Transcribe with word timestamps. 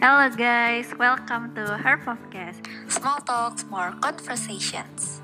Hello 0.00 0.32
guys, 0.32 0.88
welcome 0.96 1.52
to 1.52 1.76
her 1.76 2.00
podcast. 2.00 2.64
Small 2.88 3.20
talks, 3.20 3.68
more 3.68 3.92
conversations. 4.00 5.20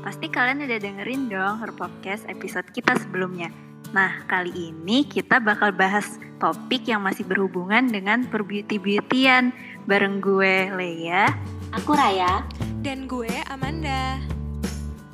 Pasti 0.00 0.32
kalian 0.32 0.64
udah 0.64 0.80
dengerin 0.80 1.28
dong 1.28 1.60
her 1.60 1.68
podcast 1.76 2.24
episode 2.24 2.64
kita 2.72 2.96
sebelumnya. 2.96 3.52
Nah, 3.92 4.24
kali 4.24 4.72
ini 4.72 5.04
kita 5.04 5.44
bakal 5.44 5.76
bahas 5.76 6.16
topik 6.40 6.88
yang 6.88 7.04
masih 7.04 7.28
berhubungan 7.28 7.84
dengan 7.92 8.24
perbeauty-beautyan 8.32 9.52
bareng 9.84 10.24
gue 10.24 10.72
Leia, 10.72 11.28
Aku 11.76 11.92
Raya. 11.92 12.48
Dan 12.80 13.04
gue 13.04 13.28
Amanda. 13.52 14.16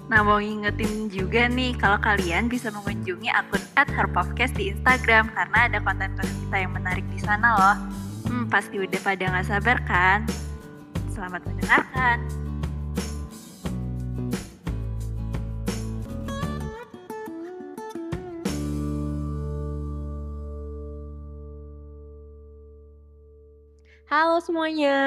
Nah, 0.07 0.23
mau 0.23 0.39
ngingetin 0.39 1.11
juga 1.11 1.51
nih 1.51 1.75
kalau 1.83 1.99
kalian 1.99 2.47
bisa 2.47 2.71
mengunjungi 2.71 3.27
akun 3.27 3.59
@herpodcast 3.75 4.55
di 4.55 4.71
Instagram 4.71 5.35
karena 5.35 5.59
ada 5.67 5.83
konten-konten 5.83 6.31
kita 6.47 6.57
yang 6.63 6.71
menarik 6.79 7.07
di 7.11 7.19
sana 7.19 7.59
loh. 7.59 7.79
Hmm, 8.45 8.53
pasti 8.53 8.77
udah 8.77 9.01
pada 9.01 9.25
nggak 9.25 9.49
sabar 9.49 9.81
kan? 9.89 10.21
Selamat 11.17 11.49
mendengarkan. 11.49 12.21
Halo 24.13 24.45
semuanya. 24.45 25.01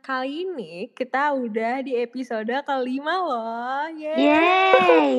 Kali 0.00 0.48
ini 0.48 0.88
kita 0.96 1.36
udah 1.36 1.84
di 1.84 2.00
episode 2.00 2.56
kelima 2.64 3.20
loh. 3.20 3.84
Yeay. 3.92 4.16
Yeay. 4.16 5.12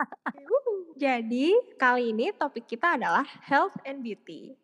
Jadi 1.04 1.76
kali 1.76 2.16
ini 2.16 2.32
topik 2.32 2.64
kita 2.64 2.96
adalah 2.96 3.28
health 3.44 3.76
and 3.84 4.00
beauty. 4.00 4.56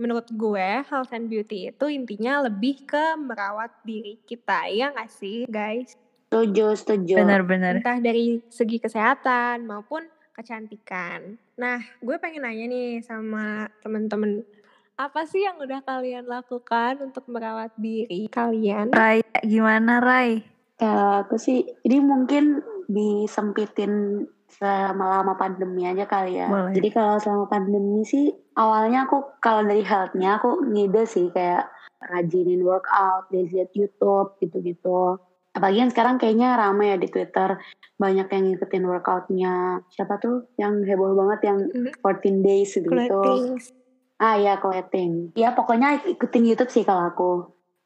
Menurut 0.00 0.32
gue 0.32 0.68
health 0.88 1.12
and 1.12 1.28
beauty 1.28 1.68
itu 1.68 1.86
intinya 1.92 2.48
lebih 2.48 2.88
ke 2.88 3.20
merawat 3.20 3.68
diri 3.84 4.16
kita. 4.24 4.72
Ya 4.72 4.88
nggak 4.88 5.12
sih 5.12 5.44
guys? 5.44 5.92
Setuju, 6.32 6.72
setuju. 6.72 7.20
Benar-benar. 7.20 7.84
Entah 7.84 8.00
dari 8.00 8.40
segi 8.48 8.80
kesehatan 8.80 9.68
maupun 9.68 10.08
kecantikan. 10.32 11.36
Nah 11.60 11.84
gue 12.00 12.16
pengen 12.16 12.48
nanya 12.48 12.64
nih 12.72 13.04
sama 13.04 13.68
temen-temen. 13.84 14.40
Apa 14.96 15.28
sih 15.28 15.44
yang 15.44 15.60
udah 15.60 15.84
kalian 15.84 16.24
lakukan 16.24 17.04
untuk 17.04 17.28
merawat 17.28 17.72
diri 17.76 18.24
kalian? 18.32 18.92
Rai, 18.96 19.20
gimana 19.44 20.00
Rai? 20.00 20.44
Kalau 20.80 21.24
aku 21.24 21.36
sih, 21.36 21.64
ini 21.84 22.00
mungkin 22.00 22.64
disempitin 22.88 24.24
selama-lama 24.50 25.38
pandemi 25.38 25.86
aja 25.86 26.04
kali 26.04 26.42
ya. 26.42 26.50
Boleh. 26.50 26.74
Jadi 26.74 26.88
kalau 26.90 27.16
selama 27.22 27.46
pandemi 27.46 28.02
sih, 28.02 28.34
awalnya 28.58 29.06
aku 29.06 29.38
kalau 29.38 29.62
dari 29.62 29.86
health-nya 29.86 30.42
aku 30.42 30.66
ngide 30.66 31.06
sih 31.06 31.30
kayak 31.30 31.70
rajinin 32.00 32.64
workout, 32.64 33.30
lihat 33.30 33.70
YouTube 33.76 34.34
gitu-gitu. 34.40 35.20
Apalagi 35.50 35.82
yang 35.82 35.92
sekarang 35.92 36.16
kayaknya 36.16 36.54
ramai 36.54 36.94
ya 36.94 36.96
di 36.96 37.10
Twitter. 37.10 37.58
Banyak 37.98 38.30
yang 38.30 38.44
ngikutin 38.50 38.84
workoutnya. 38.86 39.82
Siapa 39.90 40.22
tuh 40.22 40.48
yang 40.56 40.80
heboh 40.86 41.12
banget 41.18 41.40
yang 41.50 41.58
Mhm. 41.66 42.00
14 42.00 42.38
days 42.40 42.70
gitu. 42.74 42.88
Clothing. 42.88 43.58
Ah 44.20 44.36
ya 44.38 44.60
clothing. 44.62 45.34
Ya 45.34 45.52
pokoknya 45.56 46.06
ikutin 46.06 46.44
YouTube 46.46 46.70
sih 46.70 46.86
kalau 46.86 47.08
aku. 47.08 47.32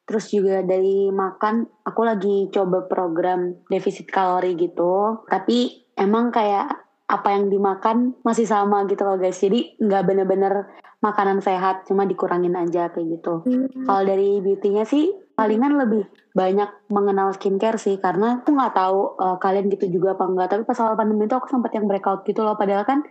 Terus 0.05 0.29
juga 0.29 0.61
dari 0.61 1.09
makan, 1.09 1.65
aku 1.81 2.01
lagi 2.05 2.53
coba 2.53 2.85
program 2.85 3.65
defisit 3.73 4.13
kalori 4.13 4.53
gitu. 4.53 5.25
Tapi 5.25 5.84
emang 5.97 6.31
kayak 6.31 6.85
apa 7.05 7.29
yang 7.37 7.53
dimakan 7.53 8.17
masih 8.25 8.49
sama 8.49 8.89
gitu 8.89 9.05
loh 9.05 9.21
guys. 9.21 9.39
Jadi 9.39 9.77
nggak 9.77 10.03
bener-bener 10.09 10.73
makanan 11.05 11.45
sehat, 11.45 11.85
cuma 11.85 12.09
dikurangin 12.09 12.57
aja 12.57 12.89
kayak 12.89 13.21
gitu. 13.21 13.45
Hmm. 13.45 13.69
Kalau 13.85 14.03
dari 14.09 14.41
beauty-nya 14.41 14.89
sih 14.89 15.13
palingan 15.37 15.77
lebih 15.77 16.09
banyak 16.33 16.89
mengenal 16.89 17.37
skincare 17.37 17.77
sih 17.77 18.01
karena 18.01 18.41
aku 18.41 18.57
nggak 18.57 18.73
tahu 18.73 19.21
eh, 19.21 19.37
kalian 19.37 19.69
gitu 19.69 19.93
juga 19.93 20.17
apa 20.17 20.25
enggak. 20.25 20.49
Tapi 20.57 20.63
pas 20.65 20.79
awal 20.81 20.97
pandemi 20.97 21.29
itu 21.29 21.37
aku 21.37 21.53
sempat 21.53 21.77
yang 21.77 21.85
breakout 21.85 22.25
gitu 22.25 22.41
loh. 22.41 22.57
Padahal 22.57 22.89
kan 22.89 23.05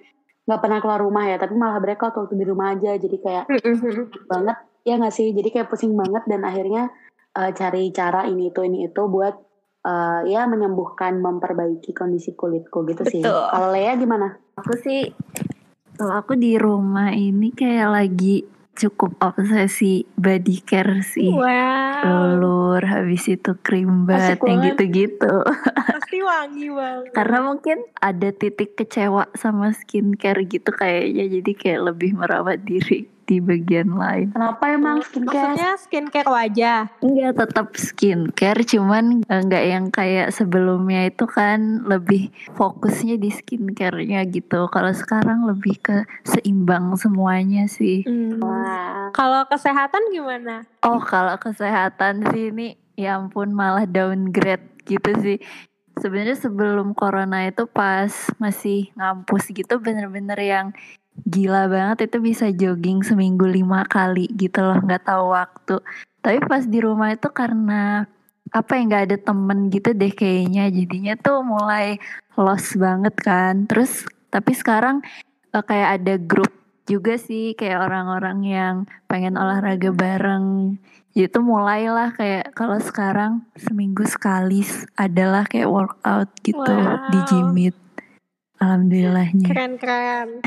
nggak 0.44 0.60
pernah 0.60 0.80
keluar 0.82 1.00
rumah 1.00 1.24
ya, 1.30 1.38
tapi 1.38 1.54
malah 1.56 1.78
breakout 1.80 2.18
waktu 2.18 2.34
di 2.34 2.46
rumah 2.50 2.74
aja. 2.74 2.98
Jadi 2.98 3.18
kayak 3.22 3.46
Mhm. 3.48 4.28
banget 4.28 4.58
ya 4.84 5.00
nggak 5.00 5.16
sih 5.16 5.32
jadi 5.32 5.48
kayak 5.48 5.68
pusing 5.72 5.96
banget 5.96 6.28
dan 6.28 6.44
akhirnya 6.44 6.92
eh, 7.34 7.52
cari 7.56 7.90
cara 7.96 8.28
ini 8.28 8.52
itu 8.52 8.62
ini 8.66 8.90
itu 8.92 9.02
buat 9.08 9.53
eh, 9.84 10.22
ya 10.32 10.48
menyembuhkan 10.48 11.20
memperbaiki 11.20 11.92
kondisi 11.92 12.34
kulitku 12.34 12.88
gitu 12.88 13.04
sih 13.06 13.22
kalau 13.24 13.70
Lea 13.72 13.96
gimana 14.00 14.44
Aku 14.54 14.78
sih, 14.78 15.10
kalau 15.98 16.14
aku 16.22 16.38
di 16.38 16.62
rumah 16.62 17.10
ini 17.10 17.50
kayak 17.50 17.90
lagi 17.90 18.46
cukup 18.74 19.18
obsesi 19.22 20.06
body 20.14 20.58
care 20.62 21.02
sih. 21.02 21.30
Wow. 21.30 22.06
Telur, 22.06 22.82
habis 22.86 23.26
itu 23.30 23.58
krim 23.66 24.06
bat, 24.06 24.38
yang 24.38 24.62
banget. 24.62 24.78
gitu-gitu. 24.78 25.36
Pasti 25.98 26.18
wangi 26.22 26.70
banget. 26.70 27.14
Karena 27.18 27.40
mungkin 27.50 27.82
ada 27.98 28.30
titik 28.30 28.78
kecewa 28.78 29.30
sama 29.34 29.74
skincare 29.74 30.46
gitu 30.46 30.70
kayaknya, 30.70 31.42
jadi 31.42 31.52
kayak 31.54 31.82
lebih 31.94 32.14
merawat 32.14 32.62
diri 32.62 33.10
di 33.24 33.40
bagian 33.40 33.96
lain. 33.96 34.36
kenapa 34.36 34.64
emang 34.76 35.00
skincare 35.04 35.56
Maksudnya 35.56 35.72
skincare 35.80 36.30
wajah. 36.30 36.80
Enggak 37.00 37.34
tetap 37.40 37.68
skincare, 37.80 38.62
cuman 38.68 39.06
eh, 39.24 39.40
enggak 39.40 39.64
yang 39.64 39.86
kayak 39.90 40.30
sebelumnya 40.36 41.08
itu 41.08 41.26
kan 41.28 41.84
lebih 41.88 42.30
fokusnya 42.56 43.16
di 43.16 43.32
skincare-nya 43.32 44.28
gitu. 44.28 44.68
Kalau 44.68 44.92
sekarang 44.92 45.48
lebih 45.48 45.80
ke 45.80 45.98
seimbang 46.28 46.96
semuanya 47.00 47.66
sih. 47.72 48.04
Wah, 48.40 49.10
Kalau 49.16 49.48
kesehatan 49.48 50.12
gimana? 50.12 50.68
Oh, 50.84 51.00
kalau 51.00 51.40
kesehatan 51.40 52.28
sih 52.36 52.52
ini 52.52 52.76
ya 53.00 53.18
ampun 53.18 53.56
malah 53.56 53.88
downgrade 53.88 54.68
gitu 54.84 55.12
sih. 55.24 55.38
Sebenarnya 55.94 56.34
sebelum 56.34 56.98
corona 56.98 57.46
itu 57.46 57.70
pas 57.70 58.10
masih 58.42 58.90
ngampus 58.98 59.54
gitu 59.54 59.78
bener-bener 59.78 60.40
yang 60.42 60.68
gila 61.22 61.70
banget 61.70 62.10
itu 62.10 62.18
bisa 62.20 62.50
jogging 62.50 63.06
seminggu 63.06 63.46
lima 63.46 63.86
kali 63.86 64.26
gitu 64.34 64.66
loh 64.66 64.82
nggak 64.82 65.06
tahu 65.06 65.34
waktu. 65.34 65.76
Tapi 66.24 66.38
pas 66.48 66.64
di 66.66 66.80
rumah 66.82 67.14
itu 67.14 67.30
karena 67.30 68.08
apa 68.54 68.72
ya 68.78 68.82
nggak 68.86 69.04
ada 69.10 69.18
temen 69.18 69.60
gitu 69.74 69.94
deh 69.98 70.14
kayaknya 70.14 70.70
jadinya 70.70 71.14
tuh 71.18 71.46
mulai 71.46 72.02
lost 72.36 72.76
banget 72.76 73.16
kan. 73.22 73.70
Terus 73.70 74.06
tapi 74.34 74.58
sekarang 74.58 75.06
eh, 75.54 75.64
kayak 75.64 75.90
ada 76.02 76.16
grup 76.18 76.54
juga 76.84 77.16
sih 77.16 77.56
kayak 77.56 77.88
orang-orang 77.88 78.40
yang 78.44 78.76
pengen 79.08 79.40
olahraga 79.40 79.96
bareng 79.96 80.76
itu 81.14 81.40
mulailah 81.46 82.10
kayak 82.18 82.58
kalau 82.58 82.82
sekarang 82.82 83.46
seminggu 83.54 84.02
sekali 84.10 84.66
adalah 84.98 85.46
kayak 85.46 85.70
workout 85.70 86.34
gitu 86.42 86.58
Wow. 86.58 87.14
di 87.14 87.20
Jimit 87.30 87.76
alhamdulillahnya 88.64 89.48
Keren-keren. 89.48 90.40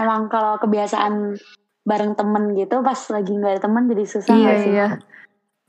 emang 0.00 0.32
kalau 0.32 0.56
kebiasaan 0.56 1.36
bareng 1.84 2.12
temen 2.16 2.52
gitu 2.56 2.80
pas 2.84 3.00
lagi 3.12 3.32
nggak 3.32 3.52
ada 3.56 3.62
temen 3.64 3.82
jadi 3.88 4.04
susah 4.04 4.34
iya 4.36 4.54
sih 4.60 4.72
iya 4.72 4.88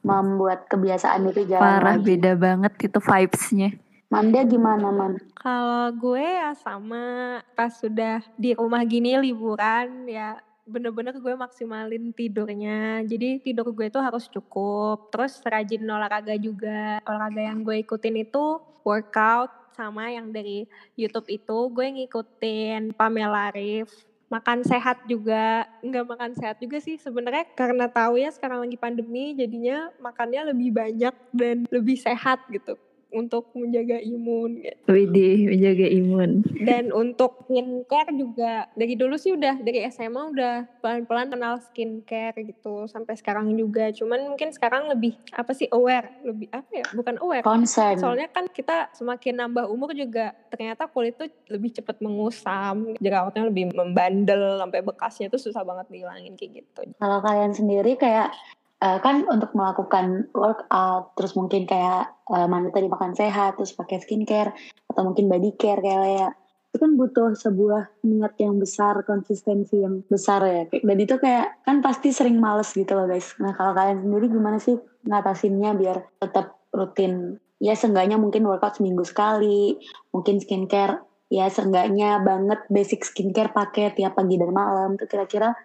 membuat 0.04 0.68
kebiasaan 0.72 1.28
itu 1.32 1.48
jalan 1.48 1.64
parah 1.64 1.96
lagi. 2.00 2.08
beda 2.16 2.32
banget 2.40 2.74
itu 2.80 3.00
vibesnya 3.00 3.72
Manda 4.10 4.42
gimana 4.42 4.90
man 4.90 5.22
Kalau 5.38 5.94
gue 5.94 6.26
ya 6.26 6.58
sama 6.58 7.38
pas 7.54 7.70
sudah 7.70 8.26
di 8.42 8.58
rumah 8.58 8.82
gini 8.82 9.14
liburan 9.22 10.10
ya 10.10 10.42
bener-bener 10.70 11.18
gue 11.18 11.34
maksimalin 11.34 12.14
tidurnya. 12.14 13.06
Jadi 13.06 13.42
tidur 13.42 13.70
gue 13.74 13.90
tuh 13.90 14.02
harus 14.02 14.30
cukup. 14.30 15.14
Terus 15.14 15.42
rajin 15.46 15.82
olahraga 15.86 16.38
juga. 16.38 17.02
Olahraga 17.06 17.42
yang 17.54 17.66
gue 17.66 17.82
ikutin 17.82 18.22
itu 18.22 18.62
workout 18.86 19.54
sama 19.80 20.12
yang 20.12 20.36
dari 20.36 20.68
YouTube 21.00 21.32
itu 21.32 21.72
gue 21.72 21.88
ngikutin 21.88 22.92
Pamela 23.00 23.56
Reif. 23.56 23.88
Makan 24.30 24.62
sehat 24.62 25.08
juga, 25.10 25.66
nggak 25.82 26.06
makan 26.06 26.32
sehat 26.38 26.62
juga 26.62 26.78
sih 26.78 27.02
sebenarnya 27.02 27.50
karena 27.58 27.90
tahu 27.90 28.22
ya 28.22 28.30
sekarang 28.30 28.62
lagi 28.62 28.78
pandemi 28.78 29.34
jadinya 29.34 29.90
makannya 29.98 30.54
lebih 30.54 30.70
banyak 30.70 31.16
dan 31.34 31.66
lebih 31.74 31.98
sehat 31.98 32.46
gitu 32.54 32.78
untuk 33.10 33.50
menjaga 33.58 33.98
imun 33.98 34.62
gitu. 34.62 34.86
Widih 34.86 35.50
menjaga 35.50 35.88
imun 35.90 36.30
Dan 36.62 36.94
untuk 36.94 37.46
skincare 37.50 38.14
juga 38.14 38.70
dari 38.78 38.94
dulu 38.94 39.18
sih 39.18 39.34
udah 39.34 39.62
dari 39.62 39.82
SMA 39.90 40.22
udah 40.34 40.56
pelan-pelan 40.82 41.34
kenal 41.34 41.58
skincare 41.58 42.38
gitu 42.46 42.86
sampai 42.86 43.18
sekarang 43.18 43.50
juga. 43.58 43.90
Cuman 43.90 44.34
mungkin 44.34 44.54
sekarang 44.54 44.90
lebih 44.94 45.18
apa 45.34 45.52
sih 45.58 45.66
aware, 45.74 46.22
lebih 46.22 46.54
apa 46.54 46.70
ya? 46.70 46.86
Bukan 46.94 47.18
aware. 47.22 47.46
concern 47.46 47.98
Soalnya 47.98 48.30
kan 48.30 48.46
kita 48.50 48.94
semakin 48.94 49.42
nambah 49.42 49.66
umur 49.66 49.92
juga 49.98 50.38
ternyata 50.54 50.86
kulit 50.86 51.18
tuh 51.18 51.30
lebih 51.50 51.74
cepat 51.74 52.02
mengusam, 52.02 52.94
jerawatnya 53.02 53.50
lebih 53.50 53.74
membandel 53.74 54.62
sampai 54.62 54.80
bekasnya 54.86 55.28
tuh 55.34 55.42
susah 55.42 55.66
banget 55.66 55.90
dihilangin 55.90 56.38
kayak 56.38 56.66
gitu. 56.66 56.82
Kalau 57.02 57.20
kalian 57.26 57.54
sendiri 57.54 57.98
kayak 57.98 58.34
eh, 58.80 59.00
kan 59.04 59.28
untuk 59.28 59.52
melakukan 59.56 60.32
workout, 60.32 61.16
terus 61.20 61.36
mungkin 61.36 61.68
kayak 61.68 62.12
eh, 62.32 62.48
mana 62.48 62.72
tadi 62.72 62.88
makan 62.88 63.14
sehat, 63.16 63.60
terus 63.60 63.76
pakai 63.76 64.00
skincare 64.00 64.56
atau 64.90 65.02
mungkin 65.06 65.28
body 65.28 65.56
care 65.60 65.80
kayak 65.84 66.02
Lea. 66.04 66.30
itu 66.70 66.86
kan 66.86 66.94
butuh 67.02 67.34
sebuah 67.34 68.06
niat 68.06 68.38
yang 68.38 68.62
besar, 68.62 69.02
konsistensi 69.02 69.82
yang 69.82 70.06
besar 70.06 70.46
ya. 70.46 70.64
Dan 70.70 70.98
itu 71.02 71.18
kayak 71.18 71.66
kan 71.66 71.82
pasti 71.82 72.14
sering 72.14 72.38
males 72.38 72.70
gitu 72.78 72.94
loh 72.94 73.10
guys. 73.10 73.34
Nah 73.42 73.58
kalau 73.58 73.74
kalian 73.74 74.06
sendiri 74.06 74.30
gimana 74.30 74.62
sih 74.62 74.78
ngatasinnya 75.10 75.74
biar 75.74 75.98
tetap 76.22 76.62
rutin? 76.70 77.42
Ya 77.58 77.74
seenggaknya 77.74 78.22
mungkin 78.22 78.46
workout 78.46 78.78
seminggu 78.78 79.02
sekali, 79.02 79.82
mungkin 80.14 80.38
skincare 80.38 81.02
ya 81.34 81.50
seenggaknya 81.50 82.22
banget 82.22 82.62
basic 82.70 83.02
skincare 83.02 83.50
pakai 83.50 83.98
tiap 83.98 84.14
pagi 84.14 84.38
dan 84.38 84.54
malam. 84.54 84.94
Itu 84.94 85.10
kira-kira 85.10 85.58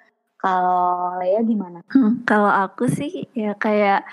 kalau 0.44 1.17
Lea 1.17 1.41
gimana? 1.41 1.81
Hmm, 1.88 2.20
kalau 2.29 2.52
aku 2.52 2.85
sih 2.93 3.25
ya 3.32 3.56
kayak 3.56 4.05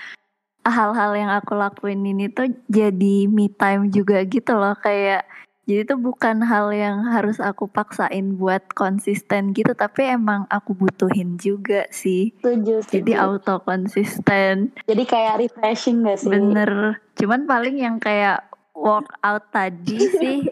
hal-hal 0.64 1.12
yang 1.12 1.28
aku 1.28 1.52
lakuin 1.52 2.00
ini 2.08 2.32
tuh 2.32 2.48
jadi 2.72 3.28
me 3.28 3.52
time 3.52 3.92
juga 3.92 4.24
gitu 4.24 4.56
loh 4.56 4.72
kayak 4.80 5.28
jadi 5.62 5.86
itu 5.86 5.94
bukan 5.94 6.42
hal 6.42 6.74
yang 6.74 7.06
harus 7.06 7.38
aku 7.38 7.70
paksain 7.70 8.34
buat 8.34 8.74
konsisten 8.74 9.54
gitu, 9.54 9.78
tapi 9.78 10.10
emang 10.10 10.42
aku 10.50 10.74
butuhin 10.74 11.38
juga 11.38 11.86
sih. 11.94 12.34
Setuju, 12.42 12.82
Jadi 12.90 13.14
auto 13.14 13.62
konsisten. 13.62 14.74
Jadi 14.90 15.02
kayak 15.06 15.38
refreshing 15.38 16.02
gak 16.02 16.18
sih? 16.18 16.34
Bener. 16.34 16.98
Cuman 17.14 17.46
paling 17.46 17.78
yang 17.78 18.02
kayak 18.02 18.42
workout 18.74 19.54
tadi 19.54 20.02
sih 20.20 20.50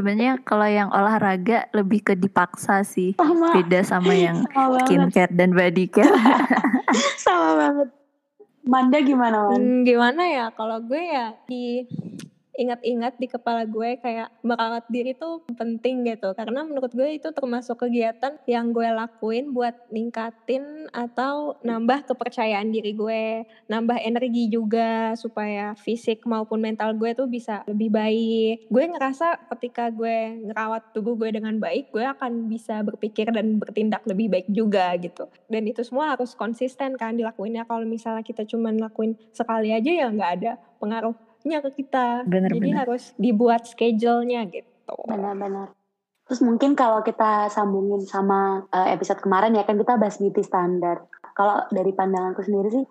sebenarnya 0.00 0.40
kalau 0.40 0.64
yang 0.64 0.88
olahraga 0.88 1.68
lebih 1.76 2.00
ke 2.00 2.14
dipaksa 2.16 2.80
sih. 2.80 3.12
Sama. 3.20 3.52
Beda 3.52 3.84
sama 3.84 4.16
yang 4.16 4.40
Sama 4.48 4.80
banget. 4.80 4.80
skincare 4.88 5.32
dan 5.36 5.52
body 5.52 5.86
care. 5.92 6.08
Sama 7.24 7.48
banget. 7.60 7.88
Manda 8.64 8.98
gimana 9.04 9.36
Man? 9.52 9.60
Hmm, 9.60 9.78
gimana 9.84 10.22
ya 10.24 10.46
kalau 10.56 10.80
gue 10.80 11.00
ya 11.00 11.36
di 11.44 11.84
ingat-ingat 12.54 13.16
di 13.16 13.26
kepala 13.30 13.64
gue 13.64 13.98
kayak 14.02 14.30
merawat 14.42 14.84
diri 14.90 15.14
tuh 15.14 15.44
penting 15.54 16.06
gitu. 16.06 16.34
Karena 16.34 16.66
menurut 16.66 16.90
gue 16.92 17.16
itu 17.16 17.30
termasuk 17.30 17.86
kegiatan 17.86 18.36
yang 18.44 18.74
gue 18.74 18.86
lakuin 18.90 19.54
buat 19.54 19.88
ningkatin 19.88 20.90
atau 20.90 21.58
nambah 21.62 22.10
kepercayaan 22.10 22.68
diri 22.74 22.92
gue 22.94 23.46
nambah 23.70 23.98
energi 24.02 24.50
juga 24.50 25.14
supaya 25.14 25.72
fisik 25.78 26.26
maupun 26.26 26.58
mental 26.60 26.94
gue 26.98 27.14
tuh 27.14 27.30
bisa 27.30 27.62
lebih 27.70 27.90
baik. 27.92 28.66
Gue 28.68 28.84
ngerasa 28.90 29.50
ketika 29.56 29.88
gue 29.88 30.50
ngerawat 30.50 30.92
tubuh 30.92 31.14
gue 31.14 31.30
dengan 31.30 31.56
baik 31.56 31.94
gue 31.94 32.04
akan 32.04 32.50
bisa 32.50 32.82
berpikir 32.82 33.30
dan 33.30 33.56
bertindak 33.56 34.02
lebih 34.04 34.26
baik 34.28 34.48
juga 34.50 34.92
gitu. 34.98 35.30
Dan 35.46 35.70
itu 35.70 35.86
semua 35.86 36.18
harus 36.18 36.34
konsisten 36.34 36.98
kan 36.98 37.14
dilakuinnya. 37.14 37.64
Kalau 37.64 37.86
misalnya 37.86 38.26
kita 38.26 38.42
cuma 38.44 38.74
lakuin 38.74 39.14
sekali 39.30 39.70
aja 39.70 39.90
ya 39.90 40.06
nggak 40.10 40.32
ada 40.42 40.52
pengaruhnya 41.40 41.58
ke 41.64 41.70
kita 41.80 42.06
Bener, 42.28 42.50
jadi 42.52 42.68
bener. 42.68 42.80
harus 42.84 43.16
dibuat 43.16 43.64
schedule-nya 43.64 44.44
gitu 44.52 44.94
Benar-benar. 45.08 45.72
Terus 46.26 46.40
mungkin 46.46 46.78
kalau 46.78 47.02
kita 47.02 47.50
sambungin 47.50 48.02
sama 48.06 48.66
eh, 48.70 48.94
episode 48.94 49.18
kemarin 49.22 49.54
ya 49.54 49.66
kan 49.66 49.78
kita 49.78 49.98
bahas 49.98 50.18
beauty 50.18 50.42
standar. 50.42 51.06
Kalau 51.34 51.66
dari 51.70 51.90
pandanganku 51.94 52.42
sendiri 52.42 52.68
sih 52.70 52.84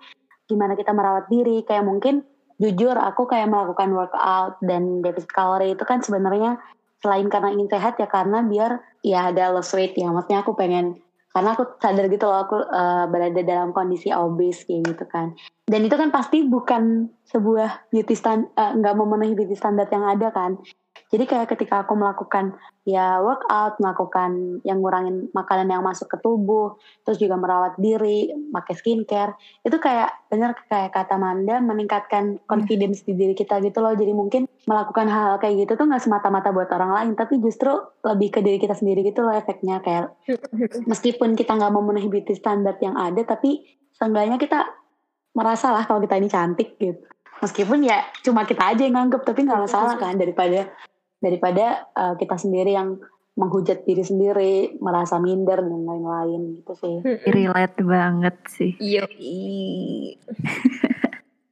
gimana 0.50 0.74
kita 0.74 0.92
merawat 0.96 1.30
diri 1.30 1.62
kayak 1.62 1.86
mungkin 1.86 2.26
jujur 2.60 2.98
aku 2.98 3.30
kayak 3.30 3.48
melakukan 3.48 3.94
workout 3.96 4.60
dan 4.66 5.00
defisit 5.06 5.32
kalori 5.32 5.78
itu 5.78 5.84
kan 5.88 6.02
sebenarnya 6.04 6.60
selain 7.00 7.32
karena 7.32 7.56
ingin 7.56 7.70
sehat 7.72 7.96
ya 7.96 8.10
karena 8.12 8.44
biar 8.44 8.84
ya 9.06 9.32
ada 9.32 9.56
loss 9.56 9.72
weight 9.72 9.96
ya 9.96 10.12
maksudnya 10.12 10.44
aku 10.44 10.58
pengen 10.58 11.00
karena 11.30 11.54
aku 11.54 11.78
sadar 11.78 12.10
gitu 12.10 12.26
loh 12.26 12.42
aku 12.46 12.58
eh, 12.62 13.06
berada 13.10 13.42
dalam 13.46 13.70
kondisi 13.70 14.10
obes 14.10 14.66
kayak 14.66 14.96
gitu 14.96 15.06
kan. 15.06 15.38
Dan 15.70 15.86
itu 15.86 15.94
kan 15.94 16.10
pasti 16.10 16.42
bukan 16.46 17.08
sebuah 17.30 17.94
beauty 17.94 18.16
stand 18.18 18.50
eh, 18.58 18.72
nggak 18.74 18.96
memenuhi 18.98 19.38
beauty 19.38 19.54
standar 19.54 19.86
yang 19.90 20.06
ada 20.10 20.34
kan 20.34 20.58
jadi 21.10 21.26
kayak 21.26 21.58
ketika 21.58 21.82
aku 21.82 21.98
melakukan 21.98 22.54
ya 22.86 23.18
workout, 23.18 23.82
melakukan 23.82 24.62
yang 24.62 24.78
ngurangin 24.78 25.26
makanan 25.34 25.74
yang 25.74 25.82
masuk 25.82 26.06
ke 26.06 26.22
tubuh, 26.22 26.78
terus 27.02 27.18
juga 27.18 27.34
merawat 27.34 27.82
diri, 27.82 28.30
pakai 28.54 28.78
skincare, 28.78 29.34
itu 29.66 29.74
kayak 29.82 30.30
bener 30.30 30.54
kayak 30.70 30.94
kata 30.94 31.18
Manda 31.18 31.58
meningkatkan 31.66 32.38
confidence 32.46 33.02
di 33.10 33.18
diri 33.18 33.34
kita 33.34 33.58
gitu 33.66 33.82
loh. 33.82 33.98
Jadi 33.98 34.14
mungkin 34.14 34.46
melakukan 34.70 35.10
hal 35.10 35.42
kayak 35.42 35.66
gitu 35.66 35.82
tuh 35.82 35.90
nggak 35.90 36.06
semata-mata 36.06 36.54
buat 36.54 36.70
orang 36.78 36.92
lain, 36.94 37.12
tapi 37.18 37.42
justru 37.42 37.74
lebih 38.06 38.30
ke 38.30 38.40
diri 38.46 38.62
kita 38.62 38.78
sendiri 38.78 39.02
gitu 39.02 39.26
loh 39.26 39.34
efeknya 39.34 39.82
kayak 39.82 40.14
meskipun 40.90 41.34
kita 41.34 41.58
nggak 41.58 41.74
memenuhi 41.74 42.06
beauty 42.06 42.38
standar 42.38 42.78
yang 42.86 42.94
ada, 42.94 43.26
tapi 43.26 43.66
seenggaknya 43.98 44.38
kita 44.38 44.62
merasa 45.34 45.74
lah 45.74 45.90
kalau 45.90 46.06
kita 46.06 46.22
ini 46.22 46.30
cantik 46.30 46.78
gitu. 46.78 47.02
Meskipun 47.42 47.82
ya 47.82 48.06
cuma 48.22 48.46
kita 48.46 48.78
aja 48.78 48.86
yang 48.86 48.94
nganggep, 48.94 49.26
tapi 49.26 49.48
nggak 49.48 49.66
masalah 49.66 49.98
kan 49.98 50.14
daripada 50.14 50.70
daripada 51.20 51.88
uh, 51.96 52.16
kita 52.16 52.36
sendiri 52.40 52.76
yang 52.76 53.00
menghujat 53.40 53.88
diri 53.88 54.04
sendiri, 54.04 54.76
merasa 54.84 55.16
minder 55.16 55.64
dan 55.64 55.88
lain-lain 55.88 56.60
gitu 56.60 56.74
sih. 56.76 56.96
Relate 57.32 57.80
banget 57.88 58.36
sih. 58.52 58.76
Yo, 58.84 59.08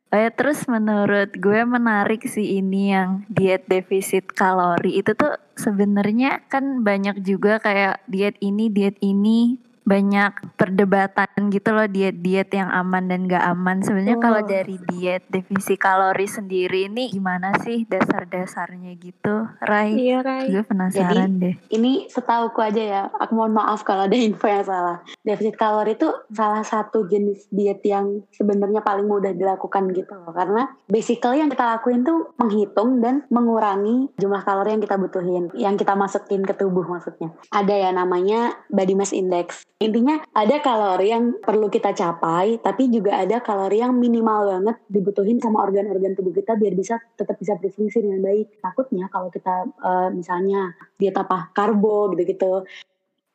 Oh 0.08 0.16
ya, 0.16 0.32
terus 0.32 0.64
menurut 0.72 1.36
gue 1.36 1.68
menarik 1.68 2.24
sih 2.24 2.64
ini 2.64 2.96
yang 2.96 3.28
diet 3.28 3.68
defisit 3.68 4.32
kalori 4.32 5.04
itu 5.04 5.12
tuh 5.12 5.36
sebenarnya 5.60 6.48
kan 6.48 6.80
banyak 6.80 7.20
juga 7.28 7.60
kayak 7.60 8.08
diet 8.08 8.40
ini 8.40 8.72
diet 8.72 8.96
ini 9.04 9.60
banyak 9.88 10.60
perdebatan 10.60 11.48
gitu 11.48 11.72
loh 11.72 11.88
diet-diet 11.88 12.52
yang 12.52 12.68
aman 12.68 13.08
dan 13.08 13.24
gak 13.32 13.40
aman. 13.48 13.80
Sebenarnya 13.80 14.20
kalau 14.20 14.44
Betul. 14.44 14.52
dari 14.52 14.76
diet 14.92 15.24
defisit 15.32 15.80
kalori 15.80 16.28
sendiri 16.28 16.92
ini 16.92 17.08
gimana 17.08 17.56
sih 17.64 17.88
dasar-dasarnya 17.88 18.92
gitu, 19.00 19.48
Rai? 19.64 19.96
Iya, 19.96 20.20
Rai. 20.20 20.52
Gue 20.52 20.68
penasaran 20.68 21.40
deh. 21.40 21.56
Ini 21.72 22.12
setauku 22.12 22.60
aja 22.60 22.84
ya, 22.84 23.02
aku 23.16 23.32
mohon 23.32 23.56
maaf 23.56 23.88
kalau 23.88 24.12
ada 24.12 24.18
info 24.20 24.44
yang 24.52 24.68
salah. 24.68 25.00
Defisit 25.24 25.56
kalori 25.56 25.96
itu 25.96 26.12
salah 26.36 26.68
satu 26.68 27.08
jenis 27.08 27.48
diet 27.48 27.80
yang 27.88 28.28
sebenarnya 28.36 28.84
paling 28.84 29.08
mudah 29.08 29.32
dilakukan 29.32 29.96
gitu 29.96 30.20
loh. 30.20 30.36
Karena 30.36 30.68
basically 30.92 31.40
yang 31.40 31.48
kita 31.48 31.64
lakuin 31.64 32.04
tuh 32.04 32.36
menghitung 32.36 33.00
dan 33.00 33.24
mengurangi 33.32 34.12
jumlah 34.20 34.44
kalori 34.44 34.76
yang 34.76 34.84
kita 34.84 35.00
butuhin, 35.00 35.48
yang 35.56 35.80
kita 35.80 35.96
masukin 35.96 36.44
ke 36.44 36.52
tubuh 36.52 36.84
maksudnya. 36.84 37.32
Ada 37.56 37.88
ya 37.88 37.90
namanya 37.96 38.60
body 38.68 38.94
mass 39.00 39.16
index. 39.16 39.64
Intinya 39.78 40.18
ada 40.34 40.58
kalori 40.58 41.14
yang 41.14 41.38
perlu 41.38 41.70
kita 41.70 41.94
capai, 41.94 42.58
tapi 42.58 42.90
juga 42.90 43.22
ada 43.22 43.38
kalori 43.46 43.78
yang 43.78 43.94
minimal 43.94 44.50
banget 44.50 44.78
dibutuhin 44.90 45.38
sama 45.38 45.62
organ-organ 45.62 46.18
tubuh 46.18 46.34
kita 46.34 46.58
biar 46.58 46.74
bisa 46.74 46.98
tetap 47.14 47.38
bisa 47.38 47.54
berfungsi 47.62 48.02
dengan 48.02 48.26
baik. 48.26 48.58
Takutnya 48.58 49.06
kalau 49.14 49.30
kita 49.30 49.70
eh, 49.70 50.10
misalnya 50.10 50.74
diet 50.98 51.14
apa 51.14 51.54
karbo 51.54 52.10
gitu-gitu, 52.18 52.66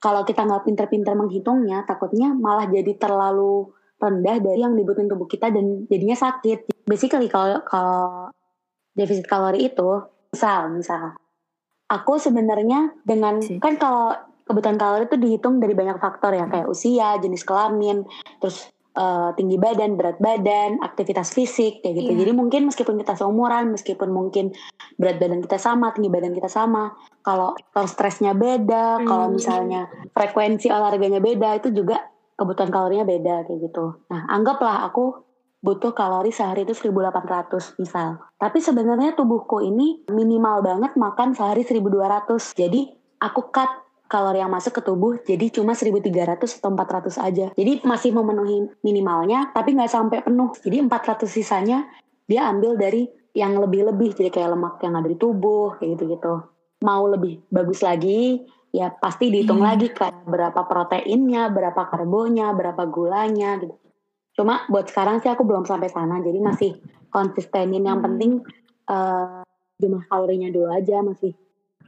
kalau 0.03 0.27
kita 0.27 0.43
nggak 0.43 0.67
pinter-pinter 0.67 1.15
menghitungnya, 1.15 1.87
takutnya 1.87 2.35
malah 2.35 2.67
jadi 2.67 2.91
terlalu 2.99 3.71
rendah 4.03 4.43
dari 4.43 4.67
yang 4.67 4.75
dibutuhin 4.75 5.07
tubuh 5.07 5.31
kita 5.31 5.47
dan 5.55 5.87
jadinya 5.87 6.19
sakit. 6.19 6.75
Basically 6.91 7.31
kalau 7.31 7.63
kalau 7.63 8.35
defisit 8.99 9.31
kalori 9.31 9.71
itu, 9.71 10.03
misal 10.35 10.75
misal, 10.75 11.15
aku 11.87 12.19
sebenarnya 12.19 12.99
dengan 13.07 13.39
Sih. 13.39 13.63
kan 13.63 13.79
kalau 13.79 14.32
kebutuhan 14.47 14.79
kalori 14.79 15.07
itu 15.07 15.17
dihitung 15.19 15.63
dari 15.63 15.73
banyak 15.73 15.99
faktor 15.99 16.35
ya 16.35 16.47
kayak 16.51 16.69
usia, 16.69 17.17
jenis 17.19 17.47
kelamin, 17.47 18.05
terus 18.43 18.69
eh, 18.93 19.31
tinggi 19.39 19.57
badan, 19.57 19.97
berat 19.97 20.21
badan, 20.21 20.83
aktivitas 20.85 21.33
fisik 21.33 21.81
kayak 21.81 22.05
gitu. 22.05 22.11
Iya. 22.13 22.19
Jadi 22.27 22.33
mungkin 22.37 22.69
meskipun 22.69 23.01
kita 23.01 23.17
seumuran, 23.17 23.73
meskipun 23.73 24.13
mungkin 24.13 24.53
berat 25.01 25.17
badan 25.17 25.41
kita 25.41 25.57
sama, 25.57 25.97
tinggi 25.97 26.13
badan 26.13 26.37
kita 26.37 26.53
sama, 26.53 26.93
kalau 27.25 27.57
faktor 27.73 27.89
stresnya 27.89 28.37
beda, 28.37 29.01
kalau 29.09 29.33
Hmm. 29.33 29.37
misalnya 29.41 29.89
frekuensi 30.13 30.69
olahraganya 30.69 31.25
beda, 31.25 31.57
itu 31.57 31.73
juga 31.73 32.05
kebutuhan 32.37 32.69
kalorinya 32.69 33.07
beda 33.07 33.49
kayak 33.49 33.61
gitu. 33.71 34.03
Nah, 34.11 34.29
anggaplah 34.29 34.85
aku 34.85 35.25
butuh 35.63 35.95
kalori 35.95 36.35
sehari 36.35 36.67
itu 36.67 36.75
1800 36.75 37.79
misal. 37.79 38.19
Tapi 38.35 38.59
sebenarnya 38.59 39.15
tubuhku 39.15 39.63
ini 39.63 40.03
minimal 40.11 40.59
banget 40.59 40.99
makan 40.99 41.39
sehari 41.39 41.63
1200. 41.63 42.51
Jadi 42.59 42.91
aku 43.23 43.55
cut 43.55 43.82
kalori 44.13 44.45
yang 44.45 44.53
masuk 44.53 44.77
ke 44.77 44.83
tubuh 44.85 45.17
jadi 45.25 45.49
cuma 45.49 45.73
1300 45.73 46.37
atau 46.61 46.69
400 46.69 47.17
aja. 47.17 47.47
Jadi 47.57 47.81
masih 47.89 48.13
memenuhi 48.13 48.69
minimalnya 48.85 49.49
tapi 49.57 49.73
nggak 49.73 49.89
sampai 49.89 50.21
penuh. 50.21 50.53
Jadi 50.61 50.85
400 50.85 51.25
sisanya 51.25 51.89
dia 52.29 52.45
ambil 52.53 52.77
dari 52.77 53.09
yang 53.33 53.57
lebih-lebih 53.57 54.13
jadi 54.13 54.29
kayak 54.29 54.53
lemak 54.53 54.75
yang 54.85 55.01
ada 55.01 55.09
di 55.09 55.17
tubuh 55.17 55.81
kayak 55.81 55.97
gitu-gitu. 55.97 56.45
Mau 56.85 57.09
lebih 57.09 57.41
bagus 57.49 57.81
lagi 57.81 58.45
ya 58.69 58.93
pasti 58.93 59.33
dihitung 59.33 59.65
Iya. 59.65 59.67
lagi 59.73 59.87
kayak 59.89 60.29
berapa 60.29 60.61
proteinnya, 60.69 61.49
berapa 61.49 61.89
karbonya, 61.89 62.53
berapa 62.53 62.85
gulanya 62.85 63.57
gitu. 63.65 63.73
Cuma 64.37 64.69
buat 64.69 64.89
sekarang 64.93 65.25
sih 65.25 65.33
aku 65.33 65.45
belum 65.45 65.65
sampai 65.65 65.89
sana 65.89 66.21
jadi 66.21 66.37
masih 66.41 66.77
konsistenin 67.09 67.85
yang 67.85 68.01
Hmm. 68.01 68.07
penting 68.13 68.33
eh, 68.83 69.41
jumlah 69.79 70.05
kalorinya 70.11 70.51
dulu 70.51 70.69
aja 70.69 71.01
masih 71.01 71.33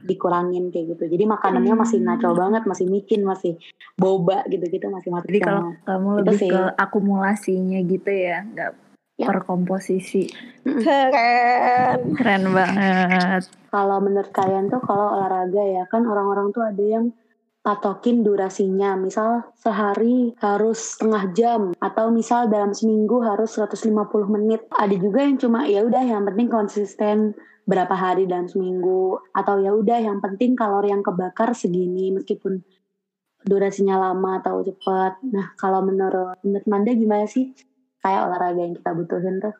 dikurangin 0.05 0.69
kayak 0.69 0.95
gitu. 0.95 1.03
Jadi 1.09 1.23
makanannya 1.25 1.73
masih 1.75 1.99
Hmm. 1.99 2.07
naco 2.07 2.29
banget, 2.31 2.63
masih 2.63 2.85
micin, 2.85 3.21
masih 3.21 3.57
boba 3.95 4.45
gitu-gitu 4.45 4.85
masih 4.87 5.09
masuk 5.09 5.27
Jadi 5.27 5.39
kalau 5.41 5.73
kamu 5.81 6.09
Itu 6.11 6.19
lebih 6.21 6.37
sih. 6.39 6.49
ke 6.49 6.61
akumulasinya 6.77 7.79
gitu 7.81 8.11
ya, 8.11 8.45
nggak 8.45 8.71
Ya. 9.15 9.27
per 9.27 9.43
komposisi. 9.43 10.27
Keren. 10.63 12.15
Keren 12.15 12.43
banget. 12.51 13.43
Kalau 13.67 13.97
menurut 13.99 14.29
kalian 14.29 14.67
tuh 14.67 14.79
kalau 14.79 15.15
olahraga 15.15 15.63
ya 15.63 15.83
kan 15.85 16.03
orang-orang 16.03 16.51
tuh 16.51 16.63
ada 16.63 16.83
yang 16.83 17.11
patokin 17.65 18.21
durasinya. 18.21 18.93
Misal 18.93 19.49
sehari 19.57 20.37
harus 20.37 20.93
setengah 20.93 21.23
jam 21.33 21.61
atau 21.81 22.13
misal 22.13 22.45
dalam 22.45 22.77
seminggu 22.77 23.25
harus 23.25 23.57
150 23.57 23.89
menit. 24.29 24.69
Ada 24.69 24.93
juga 24.93 25.25
yang 25.25 25.41
cuma 25.41 25.65
ya 25.65 25.81
udah 25.81 26.03
yang 26.05 26.21
penting 26.29 26.53
konsisten 26.53 27.33
berapa 27.65 27.97
hari 27.97 28.29
dalam 28.29 28.45
seminggu 28.45 29.17
atau 29.33 29.57
ya 29.57 29.73
udah 29.73 29.97
yang 29.97 30.21
penting 30.21 30.53
kalori 30.53 30.93
yang 30.93 31.01
kebakar 31.01 31.57
segini 31.57 32.13
meskipun 32.13 32.61
durasinya 33.41 33.97
lama 33.97 34.37
atau 34.37 34.61
cepat. 34.61 35.17
Nah, 35.33 35.57
kalau 35.57 35.81
menurut 35.81 36.37
menurut 36.45 36.65
Manda 36.69 36.93
gimana 36.93 37.25
sih 37.25 37.57
kayak 38.05 38.29
olahraga 38.29 38.61
yang 38.61 38.77
kita 38.77 38.93
butuhin 38.93 39.41
tuh? 39.41 39.57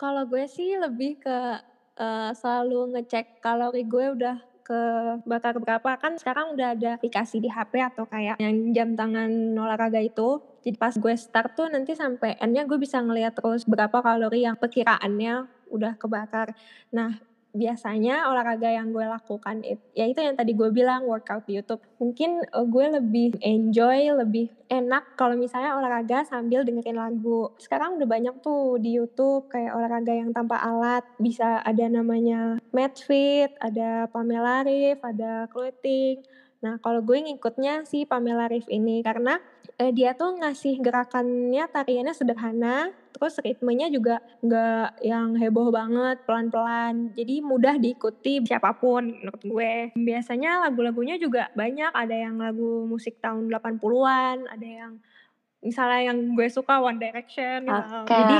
Kalau 0.00 0.24
gue 0.24 0.48
sih 0.48 0.80
lebih 0.80 1.20
ke 1.20 1.60
eh, 2.00 2.30
selalu 2.32 2.96
ngecek 2.96 3.44
kalori 3.44 3.84
gue 3.84 4.16
udah 4.16 4.36
ke 4.72 4.82
bakar 5.28 5.60
berapa 5.60 6.00
kan 6.00 6.16
sekarang 6.16 6.56
udah 6.56 6.72
ada 6.72 6.90
aplikasi 6.96 7.44
di 7.44 7.52
HP 7.52 7.76
atau 7.92 8.08
kayak 8.08 8.40
yang 8.40 8.72
jam 8.72 8.88
tangan 8.96 9.28
olahraga 9.52 10.00
itu. 10.00 10.40
Jadi 10.64 10.80
pas 10.80 10.96
gue 10.96 11.12
start 11.12 11.52
tuh 11.52 11.68
nanti 11.68 11.92
sampai 11.92 12.40
endnya 12.40 12.64
gue 12.64 12.80
bisa 12.80 13.04
ngeliat 13.04 13.36
terus 13.36 13.68
berapa 13.68 14.00
kalori 14.00 14.48
yang 14.48 14.56
perkiraannya 14.56 15.44
udah 15.68 15.92
kebakar. 16.00 16.56
Nah 16.88 17.20
biasanya 17.52 18.32
olahraga 18.32 18.64
yang 18.72 18.96
gue 18.96 19.04
lakukan 19.04 19.60
ya 19.92 20.08
itu 20.08 20.20
yang 20.24 20.32
tadi 20.40 20.56
gue 20.56 20.72
bilang 20.72 21.04
workout 21.04 21.44
di 21.44 21.60
YouTube. 21.60 21.84
Mungkin 22.00 22.40
eh, 22.48 22.66
gue 22.66 22.86
lebih 22.98 23.28
enjoy 23.44 24.08
lebih 24.16 24.48
enak 24.72 25.20
kalau 25.20 25.36
misalnya 25.36 25.76
olahraga 25.76 26.24
sambil 26.24 26.64
dengerin 26.64 26.96
lagu. 26.96 27.52
Sekarang 27.60 28.00
udah 28.00 28.08
banyak 28.08 28.40
tuh 28.40 28.80
di 28.80 28.96
YouTube 28.96 29.52
kayak 29.52 29.76
olahraga 29.76 30.12
yang 30.16 30.32
tanpa 30.32 30.58
alat. 30.64 31.04
Bisa 31.20 31.60
ada 31.60 31.84
namanya 31.92 32.56
Medfit 32.72 33.52
ada 33.60 34.08
Pamela 34.08 34.64
Reif 34.64 35.04
ada 35.04 35.44
Clothing. 35.52 36.24
Nah 36.64 36.80
kalau 36.80 37.04
gue 37.04 37.20
ngikutnya 37.20 37.84
si 37.84 38.08
Pamela 38.08 38.48
Reif 38.48 38.64
ini 38.72 39.04
karena 39.04 39.36
eh, 39.76 39.92
dia 39.92 40.16
tuh 40.16 40.40
ngasih 40.40 40.80
gerakannya 40.80 41.68
tariannya 41.68 42.14
sederhana 42.16 43.01
terus 43.12 43.38
ritmenya 43.44 43.92
juga 43.92 44.18
nggak 44.42 45.04
yang 45.04 45.36
heboh 45.36 45.68
banget 45.70 46.24
pelan-pelan. 46.24 47.12
Jadi 47.12 47.44
mudah 47.44 47.76
diikuti 47.78 48.42
siapa 48.42 48.74
pun 48.76 49.12
menurut 49.12 49.42
gue. 49.44 49.74
Biasanya 49.94 50.68
lagu-lagunya 50.68 51.20
juga 51.20 51.52
banyak. 51.52 51.92
Ada 51.92 52.16
yang 52.28 52.40
lagu 52.40 52.88
musik 52.88 53.20
tahun 53.20 53.52
80-an 53.52 54.48
ada 54.48 54.66
yang 54.66 54.92
misalnya 55.62 56.10
yang 56.10 56.18
gue 56.34 56.48
suka 56.50 56.82
One 56.82 56.98
Direction 56.98 57.70
gitu. 57.70 57.96
Oke. 58.02 58.10
jadi 58.10 58.36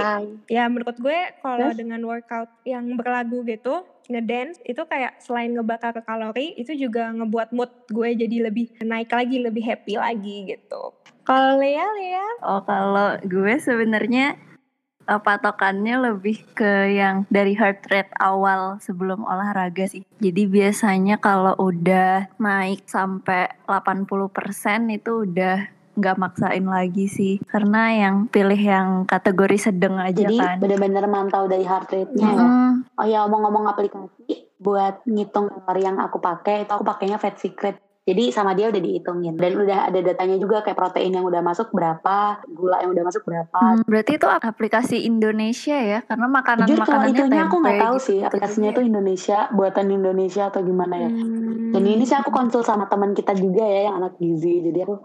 ya 0.50 0.66
menurut 0.66 0.98
gue 0.98 1.18
kalau 1.38 1.70
dengan 1.70 2.02
workout 2.02 2.50
yang 2.66 2.98
berlagu 2.98 3.46
gitu 3.46 3.86
ngedance 4.10 4.58
itu 4.66 4.82
kayak 4.90 5.22
selain 5.22 5.54
ngebakar 5.54 5.94
kalori 6.02 6.58
itu 6.58 6.74
juga 6.74 7.14
ngebuat 7.14 7.54
mood 7.54 7.70
gue 7.94 8.18
jadi 8.18 8.50
lebih 8.50 8.74
naik 8.82 9.14
lagi 9.14 9.38
lebih 9.38 9.62
happy 9.62 9.94
lagi 9.94 10.50
gitu. 10.50 10.98
Kalau 11.22 11.62
Lea 11.62 11.86
Lea? 11.94 12.26
Oh 12.42 12.66
kalau 12.66 13.14
gue 13.22 13.54
sebenarnya 13.62 14.34
eh, 15.06 15.20
patokannya 15.20 16.12
lebih 16.12 16.42
ke 16.54 16.94
yang 16.94 17.24
dari 17.28 17.54
heart 17.58 17.86
rate 17.90 18.12
awal 18.18 18.78
sebelum 18.78 19.24
olahraga 19.26 19.86
sih. 19.88 20.06
Jadi 20.22 20.46
biasanya 20.46 21.18
kalau 21.18 21.54
udah 21.58 22.30
naik 22.38 22.86
sampai 22.86 23.50
80% 23.66 24.90
itu 24.92 25.26
udah 25.26 25.70
nggak 25.92 26.16
maksain 26.16 26.64
lagi 26.64 27.06
sih. 27.08 27.34
Karena 27.44 27.92
yang 27.92 28.28
pilih 28.28 28.56
yang 28.56 28.88
kategori 29.04 29.72
sedang 29.72 30.00
aja 30.00 30.24
Jadi 30.24 30.36
kan. 30.40 30.56
bener-bener 30.56 31.04
mantau 31.08 31.44
dari 31.48 31.64
heart 31.68 31.88
rate-nya 31.92 32.28
ya. 32.32 32.48
Oh 32.96 33.06
ya 33.06 33.18
ngomong-ngomong 33.26 33.68
aplikasi 33.72 34.48
buat 34.62 35.02
ngitung 35.04 35.50
kalori 35.50 35.82
yang 35.82 35.98
aku 35.98 36.22
pakai 36.22 36.64
itu 36.64 36.72
aku 36.72 36.86
pakainya 36.86 37.18
Fat 37.18 37.36
Secret. 37.36 37.76
Jadi 38.02 38.34
sama 38.34 38.50
dia 38.50 38.66
udah 38.66 38.82
dihitungin 38.82 39.38
dan 39.38 39.54
udah 39.54 39.78
ada 39.86 40.00
datanya 40.02 40.34
juga 40.34 40.58
kayak 40.58 40.74
protein 40.74 41.14
yang 41.14 41.22
udah 41.22 41.38
masuk 41.38 41.70
berapa, 41.70 42.42
gula 42.50 42.82
yang 42.82 42.90
udah 42.90 43.04
masuk 43.06 43.22
berapa. 43.22 43.54
hmm, 43.54 43.86
berarti 43.86 44.18
itu 44.18 44.26
aplikasi 44.26 44.96
Indonesia 45.06 45.78
ya? 45.78 46.02
Karena 46.02 46.26
makanan 46.26 46.66
Jujur 46.66 46.82
kalau 46.82 46.98
makanannya 46.98 47.14
itunya 47.14 47.42
aku 47.46 47.56
nggak 47.62 47.78
tahu 47.78 47.96
gitu. 47.96 48.06
sih 48.10 48.18
aplikasinya 48.20 48.70
itu 48.74 48.82
Indonesia, 48.82 49.38
buatan 49.54 49.86
Indonesia 49.86 50.42
atau 50.50 50.60
gimana 50.60 50.94
ya. 50.98 51.10
Dan 51.70 51.82
ini 51.86 52.02
sih 52.02 52.18
aku 52.18 52.34
konsul 52.34 52.66
sama 52.66 52.90
teman 52.90 53.14
kita 53.14 53.38
juga 53.38 53.62
ya 53.62 53.86
yang 53.86 54.02
anak 54.02 54.18
gizi. 54.18 54.66
Jadi 54.66 54.78
aku 54.82 54.98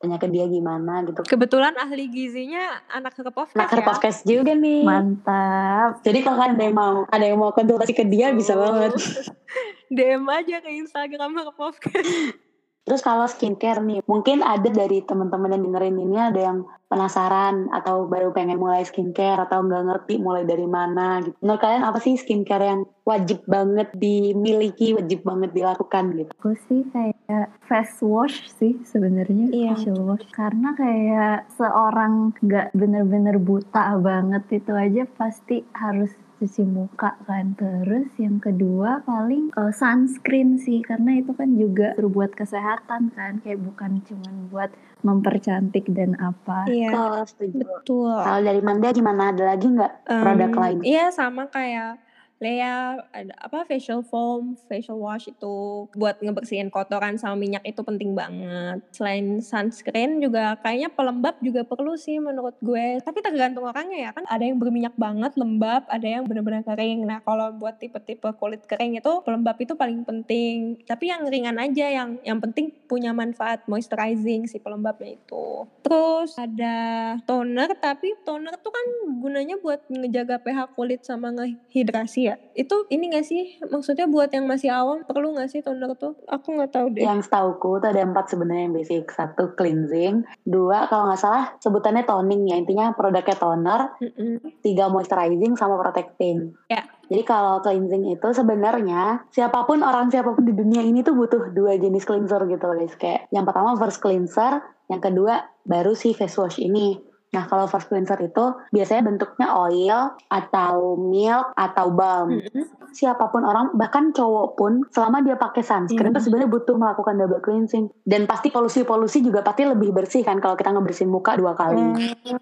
tanya 0.00 0.16
ke 0.16 0.32
dia 0.32 0.48
gimana 0.48 1.04
gitu. 1.04 1.20
kebetulan 1.28 1.76
ahli 1.76 2.08
gizinya 2.08 2.72
anak 2.88 3.12
ke 3.12 3.28
podcast 3.28 3.52
Nah, 3.52 3.68
ya 3.68 3.84
podcast 3.84 4.20
juga 4.24 4.56
nih. 4.56 4.80
Mantap. 4.80 6.00
Jadi 6.00 6.18
kalau 6.24 6.40
ada 6.40 6.56
yang 6.56 6.72
mau 6.72 7.04
ada 7.04 7.20
yang 7.20 7.36
mau 7.36 7.52
konsultasi 7.52 7.92
ke 7.92 8.08
dia 8.08 8.32
bisa 8.32 8.56
Oh. 8.56 8.64
banget. 8.64 8.96
DM 9.90 10.24
aja 10.30 10.62
ke 10.62 10.70
Instagram 10.70 11.34
ke 11.34 11.52
podcast 11.58 12.38
Terus 12.80 13.06
kalau 13.06 13.28
skincare 13.28 13.84
nih, 13.84 14.00
mungkin 14.08 14.40
ada 14.40 14.66
dari 14.66 15.04
teman-teman 15.04 15.52
yang 15.52 15.62
dengerin 15.68 16.00
ini 16.00 16.16
ada 16.16 16.40
yang 16.40 16.58
penasaran 16.90 17.70
atau 17.70 18.10
baru 18.10 18.34
pengen 18.34 18.58
mulai 18.58 18.82
skincare 18.82 19.38
atau 19.46 19.62
nggak 19.62 19.84
ngerti 19.86 20.18
mulai 20.18 20.42
dari 20.42 20.66
mana 20.66 21.22
gitu. 21.22 21.36
Menurut 21.38 21.60
kalian 21.62 21.86
apa 21.86 22.02
sih 22.02 22.18
skincare 22.18 22.66
yang 22.66 22.80
wajib 23.06 23.46
banget 23.46 23.94
dimiliki, 23.94 24.96
wajib 24.96 25.22
banget 25.22 25.54
dilakukan 25.54 26.18
gitu? 26.18 26.32
Aku 26.40 26.56
sih 26.66 26.82
kayak 26.90 27.52
face 27.68 28.00
wash 28.02 28.48
sih 28.58 28.74
sebenarnya 28.82 29.54
Iya. 29.54 29.78
facial 29.78 30.00
wash 30.00 30.26
karena 30.34 30.74
kayak 30.74 31.46
seorang 31.60 32.34
nggak 32.42 32.74
bener-bener 32.74 33.36
buta 33.38 33.94
banget 34.02 34.42
itu 34.50 34.72
aja 34.74 35.06
pasti 35.14 35.62
harus 35.76 36.10
cuci 36.40 36.64
muka 36.64 37.20
kan 37.20 37.52
terus 37.52 38.08
yang 38.16 38.40
kedua 38.40 39.04
paling 39.04 39.52
eh, 39.52 39.70
sunscreen 39.70 40.56
sih 40.56 40.80
karena 40.80 41.20
itu 41.20 41.30
kan 41.30 41.52
juga 41.54 41.92
berbuat 41.94 42.32
kesehatan 42.32 43.12
kan 43.12 43.38
kayak 43.38 43.60
bukan 43.60 44.00
cuman 44.02 44.48
buat 44.48 44.70
mempercantik 45.00 45.84
dan 45.88 46.16
apa 46.18 46.64
iya 46.66 46.88
Kalau 46.88 47.22
setuju. 47.22 47.60
betul 47.60 48.08
Kalau 48.10 48.40
dari 48.40 48.60
Manda 48.60 48.88
gimana? 48.90 49.30
Ada 49.30 49.44
lagi 49.46 49.66
nggak 49.68 49.92
produk 50.06 50.50
Em, 50.50 50.58
lain? 50.58 50.78
Iya 50.82 51.04
sama 51.10 51.44
kayak 51.46 52.00
Lea 52.40 52.96
ada 53.12 53.36
apa 53.36 53.68
facial 53.68 54.00
foam, 54.00 54.56
facial 54.64 54.96
wash 54.96 55.28
itu 55.28 55.84
buat 55.92 56.16
ngebersihin 56.24 56.72
kotoran 56.72 57.20
sama 57.20 57.36
minyak 57.36 57.60
itu 57.68 57.84
penting 57.84 58.16
banget. 58.16 58.80
Selain 58.96 59.44
sunscreen 59.44 60.24
juga 60.24 60.56
kayaknya 60.64 60.88
pelembab 60.88 61.36
juga 61.44 61.68
perlu 61.68 62.00
sih 62.00 62.16
menurut 62.16 62.56
gue. 62.64 62.96
Tapi 63.04 63.20
tergantung 63.20 63.68
orangnya 63.68 64.08
ya 64.08 64.10
kan 64.16 64.24
ada 64.24 64.40
yang 64.40 64.56
berminyak 64.56 64.96
banget 64.96 65.36
lembab, 65.36 65.84
ada 65.92 66.08
yang 66.08 66.24
benar-benar 66.24 66.64
kering. 66.64 67.04
Nah 67.04 67.20
kalau 67.20 67.52
buat 67.60 67.76
tipe-tipe 67.76 68.32
kulit 68.40 68.64
kering 68.64 68.96
itu 68.96 69.12
pelembab 69.20 69.60
itu 69.60 69.76
paling 69.76 70.00
penting. 70.08 70.80
Tapi 70.88 71.12
yang 71.12 71.28
ringan 71.28 71.60
aja 71.60 71.92
yang 71.92 72.16
yang 72.24 72.40
penting 72.40 72.72
punya 72.90 73.14
manfaat 73.14 73.62
moisturizing 73.70 74.50
si 74.50 74.58
pelembabnya 74.58 75.14
itu. 75.14 75.70
Terus 75.86 76.34
ada 76.34 77.14
toner 77.22 77.70
tapi 77.78 78.18
toner 78.26 78.58
tuh 78.58 78.74
kan 78.74 78.86
gunanya 79.22 79.54
buat 79.62 79.86
ngejaga 79.86 80.42
pH 80.42 80.74
kulit 80.74 81.06
sama 81.06 81.30
ngehidrasi 81.30 82.20
ya. 82.26 82.34
Itu 82.58 82.90
ini 82.90 83.14
gak 83.14 83.26
sih 83.30 83.62
maksudnya 83.70 84.10
buat 84.10 84.34
yang 84.34 84.50
masih 84.50 84.74
awam 84.74 85.06
perlu 85.06 85.38
gak 85.38 85.54
sih 85.54 85.62
toner 85.62 85.94
tuh? 85.94 86.18
Aku 86.26 86.58
nggak 86.58 86.74
tahu 86.74 86.86
deh. 86.98 87.06
Yang 87.06 87.30
setauku 87.30 87.78
tuh 87.78 87.94
ada 87.94 88.02
empat 88.02 88.34
sebenarnya 88.34 88.66
yang 88.66 88.74
basic. 88.74 89.06
Satu 89.14 89.54
cleansing, 89.54 90.26
dua 90.42 90.90
kalau 90.90 91.06
nggak 91.06 91.22
salah 91.22 91.54
sebutannya 91.62 92.02
toning 92.02 92.50
ya 92.50 92.58
intinya 92.58 92.90
produknya 92.90 93.36
toner, 93.38 93.80
Mm-mm. 94.02 94.58
tiga 94.66 94.90
moisturizing 94.90 95.54
sama 95.54 95.78
protecting. 95.78 96.58
Ya. 96.66 96.82
Jadi 97.10 97.26
kalau 97.26 97.58
cleansing 97.58 98.06
itu 98.14 98.28
sebenarnya 98.30 99.26
siapa 99.34 99.66
pun 99.66 99.82
orang 99.82 100.14
siapa 100.14 100.30
pun 100.30 100.46
di 100.46 100.54
dunia 100.54 100.78
ini 100.86 101.02
tuh 101.02 101.18
butuh 101.18 101.50
dua 101.50 101.74
jenis 101.74 102.06
cleanser 102.06 102.46
gitu 102.46 102.70
guys. 102.70 102.94
Kayak 102.94 103.26
yang 103.34 103.42
pertama 103.42 103.74
first 103.74 103.98
cleanser, 103.98 104.62
yang 104.86 105.02
kedua 105.02 105.50
baru 105.66 105.98
si 105.98 106.14
face 106.14 106.38
wash 106.38 106.62
ini. 106.62 107.09
Nah 107.30 107.46
kalau 107.46 107.70
first 107.70 107.86
cleanser 107.86 108.18
itu 108.18 108.58
biasanya 108.74 109.06
bentuknya 109.06 109.54
oil 109.54 110.18
atau 110.26 110.98
milk 110.98 111.54
atau 111.54 111.86
balm. 111.94 112.42
Mm-mm. 112.42 112.64
Siapa 112.90 113.30
pun 113.30 113.46
orang 113.46 113.70
bahkan 113.78 114.10
cowok 114.10 114.58
pun 114.58 114.82
selama 114.90 115.22
dia 115.22 115.38
pakai 115.38 115.62
sunscreen 115.62 116.10
Hmm. 116.10 116.18
tuh 116.18 116.26
sebenarnya 116.26 116.50
butuh 116.50 116.74
melakukan 116.74 117.14
double 117.22 117.38
cleansing. 117.38 117.86
Dan 118.02 118.26
pasti 118.26 118.50
polusi-polusi 118.50 119.22
juga 119.22 119.46
pasti 119.46 119.62
lebih 119.62 119.94
bersih 119.94 120.26
kan 120.26 120.42
kalau 120.42 120.58
kita 120.58 120.74
ngebersihin 120.74 121.06
muka 121.06 121.38
dua 121.38 121.54
kali. 121.54 121.78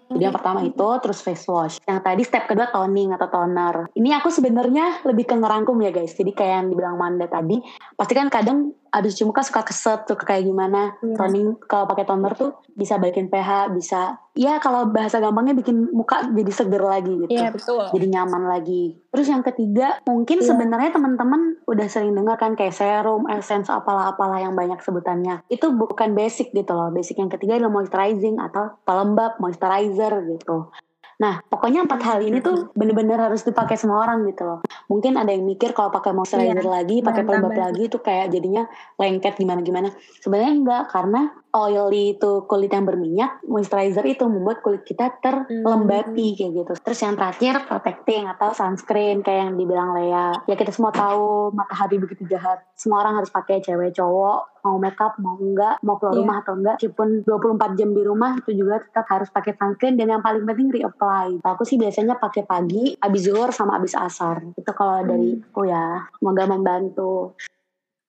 Jadi 0.09 0.23
yang 0.25 0.33
pertama 0.33 0.65
itu 0.65 0.89
terus 1.05 1.21
face 1.21 1.45
wash. 1.45 1.77
Yang 1.85 1.99
tadi 2.01 2.21
step 2.25 2.43
kedua 2.49 2.73
toning 2.73 3.13
atau 3.13 3.29
toner. 3.29 3.93
Ini 3.93 4.09
aku 4.17 4.33
sebenarnya 4.33 5.05
lebih 5.05 5.29
ke 5.29 5.37
ngerangkum 5.37 5.77
ya 5.85 5.93
guys. 5.93 6.17
Jadi 6.17 6.33
kayak 6.33 6.65
yang 6.65 6.67
dibilang 6.73 6.97
Manda 6.97 7.29
tadi, 7.29 7.61
pasti 7.93 8.17
kan 8.17 8.33
kadang 8.33 8.73
abis 8.89 9.17
cuci 9.17 9.23
muka 9.25 9.41
suka 9.45 9.61
keset 9.65 10.05
tuh 10.05 10.17
kayak 10.17 10.45
gimana. 10.45 10.97
Iya. 11.01 11.15
Toning 11.17 11.47
kalau 11.65 11.85
pakai 11.89 12.05
toner 12.05 12.33
tuh 12.35 12.59
bisa 12.73 12.97
balikin 12.97 13.29
pH, 13.29 13.73
bisa 13.73 14.17
ya 14.39 14.55
kalau 14.63 14.87
bahasa 14.87 15.19
gampangnya 15.19 15.51
bikin 15.51 15.91
muka 15.91 16.31
jadi 16.31 16.51
seger 16.53 16.79
lagi 16.79 17.11
gitu. 17.27 17.31
Iya 17.33 17.51
betul. 17.51 17.83
Jadi 17.91 18.05
nyaman 18.07 18.43
lagi. 18.47 18.95
Terus 19.11 19.27
yang 19.27 19.43
ketiga, 19.43 19.99
mungkin 20.07 20.39
Iya. 20.39 20.47
sebenarnya 20.53 20.91
teman-teman 20.95 21.59
udah 21.67 21.87
sering 21.91 22.15
dengar 22.15 22.39
kan 22.39 22.55
kayak 22.55 22.71
serum, 22.71 23.27
essence, 23.27 23.67
apalah-apalah 23.67 24.39
yang 24.39 24.55
banyak 24.55 24.79
sebutannya. 24.79 25.43
Itu 25.51 25.75
bukan 25.75 26.15
basic 26.15 26.55
gitu 26.55 26.71
loh. 26.71 26.93
Basic 26.93 27.19
yang 27.19 27.27
ketiga 27.27 27.59
adalah 27.59 27.73
moisturizing 27.73 28.39
atau 28.39 28.79
pelembab, 28.87 29.37
moisturizer 29.43 30.23
gitu. 30.29 30.71
Nah, 31.19 31.43
pokoknya 31.43 31.83
empat 31.83 31.99
hal 31.99 32.19
ini 32.23 32.39
tuh 32.39 32.71
bener-bener 32.71 33.19
harus 33.19 33.43
dipakai 33.43 33.75
semua 33.75 34.07
orang 34.07 34.23
gitu 34.31 34.47
loh. 34.47 34.59
Mungkin 34.87 35.19
ada 35.19 35.35
yang 35.35 35.43
mikir 35.43 35.75
kalau 35.75 35.91
pakai 35.91 36.15
moisturizer 36.15 36.63
Iya, 36.63 36.71
lagi, 36.71 37.03
pakai 37.03 37.27
pelembab 37.27 37.59
lagi 37.59 37.91
itu 37.91 37.99
kayak 37.99 38.31
jadinya 38.31 38.63
lengket 38.95 39.35
gimana-gimana. 39.35 39.91
Sebenarnya 40.23 40.53
enggak, 40.55 40.83
karena 40.95 41.35
oily 41.53 42.17
itu 42.17 42.45
kulit 42.45 42.69
yang 42.69 42.85
berminyak, 42.85 43.41
moisturizer 43.45 44.05
itu 44.05 44.25
membuat 44.29 44.61
kulit 44.61 44.85
kita 44.85 45.17
terlembati 45.21 46.37
kayak 46.37 46.51
gitu. 46.53 46.73
Terus 46.77 46.99
yang 47.01 47.15
terakhir 47.17 47.65
protecting 47.65 48.29
atau 48.29 48.53
sunscreen 48.53 49.25
kayak 49.25 49.49
yang 49.49 49.51
dibilang 49.57 49.97
Lea. 49.97 50.37
Ya 50.45 50.55
kita 50.55 50.69
semua 50.69 50.93
tahu 50.93 51.49
matahari 51.53 51.97
begitu 51.97 52.25
jahat. 52.29 52.61
Semua 52.77 53.01
orang 53.01 53.21
harus 53.21 53.33
pakai 53.33 53.61
cewek 53.61 53.97
cowok 53.97 54.59
mau 54.59 54.75
makeup 54.75 55.15
mau 55.23 55.39
enggak 55.39 55.79
mau 55.87 55.95
keluar 55.95 56.13
Iya. 56.15 56.19
rumah 56.19 56.37
atau 56.43 56.53
enggak 56.59 56.75
meskipun 56.83 57.23
24 57.23 57.79
jam 57.79 57.89
di 57.95 58.03
rumah 58.03 58.31
itu 58.35 58.51
juga 58.51 58.83
tetap 58.83 59.07
harus 59.07 59.31
pakai 59.31 59.55
sunscreen 59.55 59.95
dan 59.95 60.11
yang 60.11 60.19
paling 60.19 60.43
penting 60.43 60.67
reapply 60.67 61.39
aku 61.39 61.63
sih 61.63 61.79
biasanya 61.79 62.19
pakai 62.19 62.43
pagi 62.43 62.91
abis 62.99 63.21
zuhur 63.23 63.55
sama 63.55 63.79
abis 63.79 63.95
asar 63.95 64.43
itu 64.59 64.71
kalau 64.75 64.99
dari 65.07 65.39
aku 65.39 65.63
ya 65.63 66.11
semoga 66.19 66.43
membantu 66.43 67.39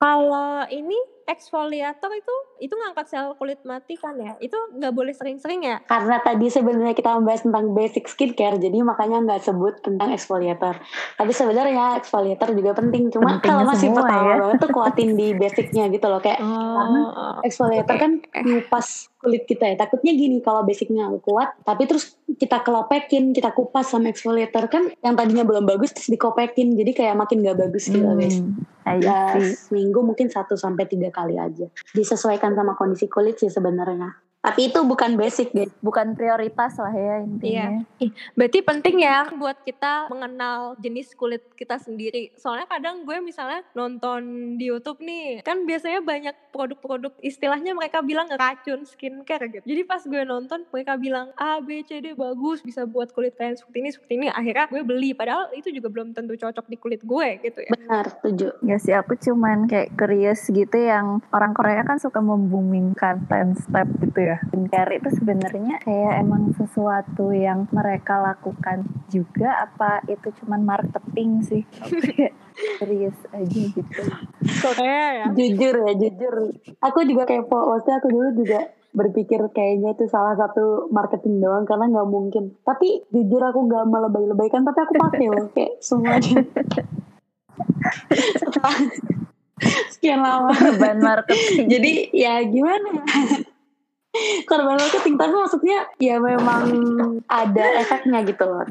Kalau 0.00 0.64
ini 0.72 0.96
exfoliator 1.30 2.10
itu 2.12 2.34
itu 2.58 2.74
ngangkat 2.74 3.06
sel 3.06 3.32
kulit 3.38 3.62
mati 3.62 3.94
kan 3.94 4.18
ya? 4.18 4.34
Itu 4.42 4.58
nggak 4.74 4.90
boleh 4.90 5.14
sering-sering 5.14 5.62
ya? 5.62 5.78
karena 5.86 6.18
tadi 6.18 6.46
sebenarnya 6.48 6.92
kita 6.92 7.14
membahas 7.14 7.46
tentang 7.46 7.70
basic 7.70 8.08
skincare 8.08 8.56
jadi 8.56 8.82
makanya 8.82 9.22
nggak 9.22 9.42
sebut 9.44 9.78
tentang 9.80 10.10
exfoliator 10.10 10.74
tapi 11.14 11.30
sebenarnya 11.30 12.00
exfoliator 12.00 12.50
juga 12.52 12.72
penting 12.74 13.12
cuma 13.12 13.38
kalau 13.38 13.62
masih 13.62 13.92
pertama 13.92 14.32
ya. 14.32 14.36
banget 14.40 14.58
tuh 14.58 14.70
kuatin 14.72 15.10
di 15.14 15.28
basicnya 15.36 15.84
gitu 15.86 16.06
loh 16.08 16.18
kayak 16.18 16.40
karena 16.40 17.00
Oh, 17.10 17.36
exfoliator 17.44 17.96
kan 17.96 18.12
ngupas 18.34 19.12
kulit 19.20 19.44
kita 19.44 19.68
ya 19.68 19.76
takutnya 19.76 20.16
gini 20.16 20.40
kalau 20.40 20.64
basicnya 20.64 21.12
kuat 21.20 21.52
tapi 21.60 21.84
terus 21.84 22.16
kita 22.40 22.64
kelopekin 22.64 23.36
kita 23.36 23.52
kupas 23.52 23.92
sama 23.92 24.08
exfoliator 24.08 24.64
kan 24.66 24.88
yang 25.04 25.12
tadinya 25.12 25.44
belum 25.44 25.68
bagus 25.68 25.92
terus 25.92 26.08
dikopekin 26.08 26.72
jadi 26.72 26.90
kayak 26.96 27.14
makin 27.14 27.44
nggak 27.44 27.60
bagus 27.60 27.86
gitu 27.86 28.00
guys 28.16 28.40
Hmm, 28.40 28.64
I 28.88 28.96
ya 29.04 29.36
see. 29.36 29.52
seminggu 29.68 30.00
mungkin 30.00 30.32
1 30.32 30.40
sampai 30.56 30.88
tiga 30.88 31.12
kali 31.12 31.19
aja. 31.28 31.66
Disesuaikan 31.92 32.56
sama 32.56 32.78
kondisi 32.78 33.10
kulit 33.10 33.36
sih 33.36 33.52
sebenarnya 33.52 34.29
tapi 34.40 34.72
itu 34.72 34.80
bukan 34.84 35.20
basic 35.20 35.52
guys 35.52 35.72
Bukan 35.84 36.16
prioritas 36.16 36.76
lah 36.80 36.92
ya 36.92 37.24
intinya. 37.24 37.84
Berarti 38.36 38.58
penting 38.64 39.04
ya 39.04 39.28
buat 39.32 39.60
kita 39.64 40.08
mengenal 40.12 40.76
jenis 40.80 41.12
kulit 41.16 41.44
kita 41.56 41.76
sendiri. 41.80 42.32
Soalnya 42.36 42.68
kadang 42.68 43.04
gue 43.04 43.16
misalnya 43.20 43.64
nonton 43.76 44.54
di 44.56 44.68
YouTube 44.68 45.00
nih, 45.00 45.44
kan 45.44 45.64
biasanya 45.64 46.00
banyak 46.04 46.36
produk-produk 46.52 47.12
istilahnya 47.24 47.72
mereka 47.72 48.04
bilang 48.04 48.28
racun 48.32 48.84
skincare 48.84 49.48
gitu. 49.48 49.64
Jadi 49.64 49.82
pas 49.84 50.00
gue 50.04 50.22
nonton 50.24 50.64
mereka 50.68 50.96
bilang 51.00 51.32
A, 51.36 51.60
B, 51.64 51.84
C, 51.84 52.00
D 52.00 52.12
bagus 52.12 52.60
bisa 52.60 52.84
buat 52.84 53.12
kulit 53.12 53.36
kalian 53.36 53.56
seperti 53.56 53.76
ini, 53.80 53.90
seperti 53.92 54.12
ini. 54.20 54.26
Akhirnya 54.28 54.68
gue 54.68 54.82
beli 54.84 55.16
padahal 55.16 55.52
itu 55.56 55.72
juga 55.72 55.88
belum 55.88 56.12
tentu 56.12 56.36
cocok 56.36 56.68
di 56.68 56.76
kulit 56.76 57.00
gue 57.04 57.28
gitu 57.40 57.60
ya. 57.64 57.72
benar 57.72 58.04
setuju 58.06 58.52
Ya 58.60 58.76
sih 58.76 58.92
aku 58.92 59.16
cuman 59.16 59.66
kayak 59.66 59.96
curious 59.96 60.44
gitu 60.48 60.76
yang 60.76 61.24
orang 61.32 61.56
Korea 61.56 61.82
kan 61.84 61.96
suka 61.96 62.20
membumingkan 62.20 63.24
10 63.26 63.56
step 63.56 63.88
gitu 64.04 64.20
ya. 64.20 64.29
Skincare 64.46 65.02
itu 65.02 65.08
sebenarnya 65.16 65.82
kayak 65.82 66.14
emang 66.22 66.54
sesuatu 66.54 67.32
yang 67.34 67.66
mereka 67.74 68.20
lakukan 68.20 68.86
juga 69.10 69.66
apa 69.66 70.04
itu 70.06 70.30
cuman 70.42 70.62
marketing 70.62 71.42
sih. 71.42 71.62
Curious 72.78 73.18
aja 73.38 73.60
gitu. 73.72 74.02
Korea 74.60 75.04
ya. 75.16 75.26
jujur 75.32 75.74
ya 75.88 75.92
jujur 75.96 76.34
aku 76.84 76.98
juga 77.08 77.24
kepo 77.24 77.58
maksudnya 77.72 77.96
aku 78.02 78.08
dulu 78.12 78.28
juga 78.36 78.60
berpikir 78.90 79.38
kayaknya 79.54 79.94
itu 79.94 80.10
salah 80.10 80.34
satu 80.34 80.90
marketing 80.90 81.38
doang 81.38 81.62
karena 81.62 81.86
nggak 81.86 82.08
mungkin 82.10 82.58
tapi 82.66 83.06
jujur 83.14 83.38
aku 83.38 83.70
nggak 83.70 83.86
melebay-lebaykan 83.86 84.66
tapi 84.66 84.78
aku 84.82 84.92
pakai 84.98 85.26
loh 85.30 85.46
kayak 85.54 85.78
semuanya 85.78 86.42
setelah 88.34 88.76
sekian 89.94 90.20
lama 90.24 90.50
Korban 90.56 90.98
marketing. 90.98 91.68
jadi 91.68 91.92
ya 92.10 92.34
gimana 92.48 92.88
ya 92.98 93.04
korban 94.48 94.76
marketing 94.76 95.14
tapi 95.14 95.32
maksudnya 95.34 95.78
ya 96.02 96.18
memang 96.18 96.64
ada 97.30 97.64
efeknya 97.78 98.26
gitu 98.26 98.44
loh 98.46 98.66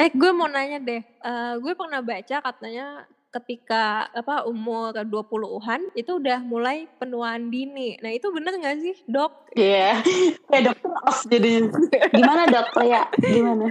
Eh 0.00 0.08
gue 0.16 0.32
mau 0.32 0.48
nanya 0.48 0.80
deh, 0.80 1.04
Eh, 1.04 1.54
gue 1.60 1.72
pernah 1.76 2.00
baca 2.00 2.40
katanya 2.40 3.04
ketika 3.30 4.10
apa 4.10 4.42
umur 4.48 4.90
20-an 4.96 5.92
itu 5.94 6.18
udah 6.18 6.40
mulai 6.42 6.90
penuaan 6.98 7.52
dini. 7.52 7.94
Nah 8.02 8.10
itu 8.10 8.32
bener 8.32 8.58
gak 8.58 8.80
sih 8.80 8.96
dok? 9.06 9.52
Iya, 9.54 10.00
kayak 10.50 10.62
dokter 10.72 10.90
os 11.04 11.20
jadinya. 11.28 11.68
Gimana 12.10 12.42
dok, 12.50 12.68
Lea? 12.80 13.02
Gimana? 13.22 13.66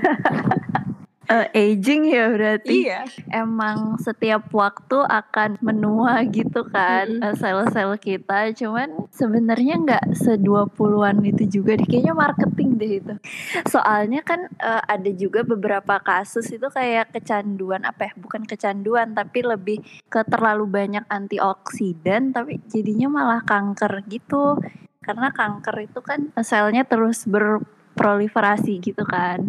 Eh, 1.30 1.46
aging 1.54 2.10
ya 2.10 2.26
berarti. 2.34 2.90
Iya. 2.90 3.06
emang 3.30 4.02
setiap 4.02 4.50
waktu 4.50 4.98
akan 4.98 5.62
menua 5.62 6.26
gitu 6.26 6.66
kan 6.66 7.06
Mm-mm. 7.06 7.22
eh, 7.22 7.36
sel-sel 7.38 7.94
kita 8.02 8.50
cuman 8.58 9.06
sebenarnya 9.14 9.78
nggak 9.78 10.06
se-20-an 10.18 11.22
itu 11.22 11.62
juga 11.62 11.78
deh 11.78 11.86
kayaknya 11.86 12.18
marketing 12.18 12.70
deh 12.82 12.92
itu 12.98 13.14
soalnya 13.70 14.26
kan 14.26 14.50
eh, 14.58 14.82
ada 14.90 15.12
juga 15.14 15.46
beberapa 15.46 16.02
kasus 16.02 16.50
itu 16.50 16.66
kayak 16.66 17.14
kecanduan 17.14 17.86
apa 17.86 18.10
ya 18.10 18.14
bukan 18.18 18.50
kecanduan 18.50 19.14
tapi 19.14 19.46
lebih 19.46 19.86
ke 20.10 20.26
terlalu 20.26 20.66
banyak 20.66 21.06
antioksidan 21.14 22.34
tapi 22.34 22.58
jadinya 22.74 23.06
malah 23.06 23.46
kanker 23.46 24.02
gitu 24.10 24.58
karena 25.06 25.30
kanker 25.30 25.78
itu 25.86 26.02
kan 26.02 26.34
selnya 26.42 26.90
terus 26.90 27.30
berproliferasi 27.30 28.82
gitu 28.82 29.06
kan 29.06 29.46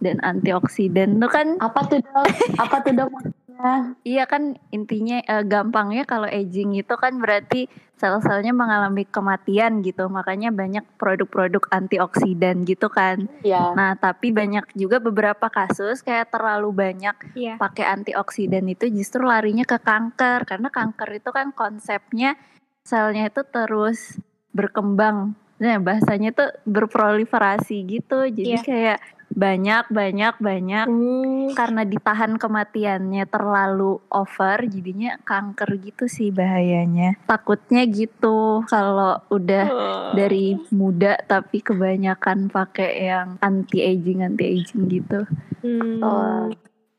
dan 0.00 0.16
antioksidan 0.24 1.20
itu 1.20 1.28
kan 1.28 1.60
Apa 1.60 1.84
tuh 1.86 2.00
dok? 2.00 2.26
Apa 2.56 2.76
tuh 2.80 2.92
dok 2.96 3.08
maksudnya? 3.12 3.92
Iya 4.02 4.24
kan 4.24 4.56
intinya 4.72 5.20
eh, 5.20 5.44
gampangnya 5.44 6.08
kalau 6.08 6.24
aging 6.26 6.80
itu 6.80 6.94
kan 6.96 7.20
berarti 7.20 7.68
sel-selnya 8.00 8.56
mengalami 8.56 9.04
kematian 9.04 9.84
gitu 9.84 10.08
makanya 10.08 10.48
banyak 10.48 10.80
produk-produk 10.96 11.68
antioksidan 11.68 12.64
gitu 12.64 12.88
kan. 12.88 13.28
Ya, 13.44 13.76
Nah 13.76 13.92
tapi 14.00 14.32
banyak 14.32 14.72
juga 14.72 14.96
beberapa 14.96 15.52
kasus 15.52 16.00
kayak 16.00 16.32
terlalu 16.32 16.72
banyak 16.72 17.12
Iya. 17.36 17.60
pakai 17.60 17.84
antioksidan 18.00 18.64
itu 18.72 18.88
justru 18.88 19.20
larinya 19.20 19.68
ke 19.68 19.76
kanker 19.76 20.48
karena 20.48 20.72
kanker 20.72 21.20
itu 21.20 21.28
kan 21.28 21.52
konsepnya 21.52 22.40
selnya 22.88 23.28
itu 23.28 23.44
terus 23.44 24.16
berkembang. 24.56 25.36
Nah 25.60 25.76
bahasanya 25.76 26.32
tuh 26.32 26.48
berproliferasi 26.64 27.84
gitu 27.84 28.24
jadi 28.32 28.56
Iya. 28.56 28.64
kayak 28.64 28.98
banyak 29.30 29.86
banyak 29.90 30.34
banyak. 30.42 30.86
Uh, 30.90 31.50
karena 31.54 31.82
ditahan 31.86 32.34
kematiannya 32.38 33.24
terlalu 33.30 34.02
over 34.10 34.58
jadinya 34.66 35.18
kanker 35.22 35.78
gitu 35.82 36.04
sih 36.10 36.34
bahayanya. 36.34 37.18
Takutnya 37.26 37.86
gitu 37.86 38.66
kalau 38.66 39.22
udah 39.30 39.66
dari 40.14 40.58
muda 40.74 41.18
tapi 41.26 41.62
kebanyakan 41.62 42.50
pakai 42.50 43.10
yang 43.10 43.28
anti 43.42 43.82
aging 43.82 44.26
anti 44.26 44.44
aging 44.46 44.82
gitu. 44.90 45.20
Hmm, 45.60 46.00
Oh, 46.00 46.48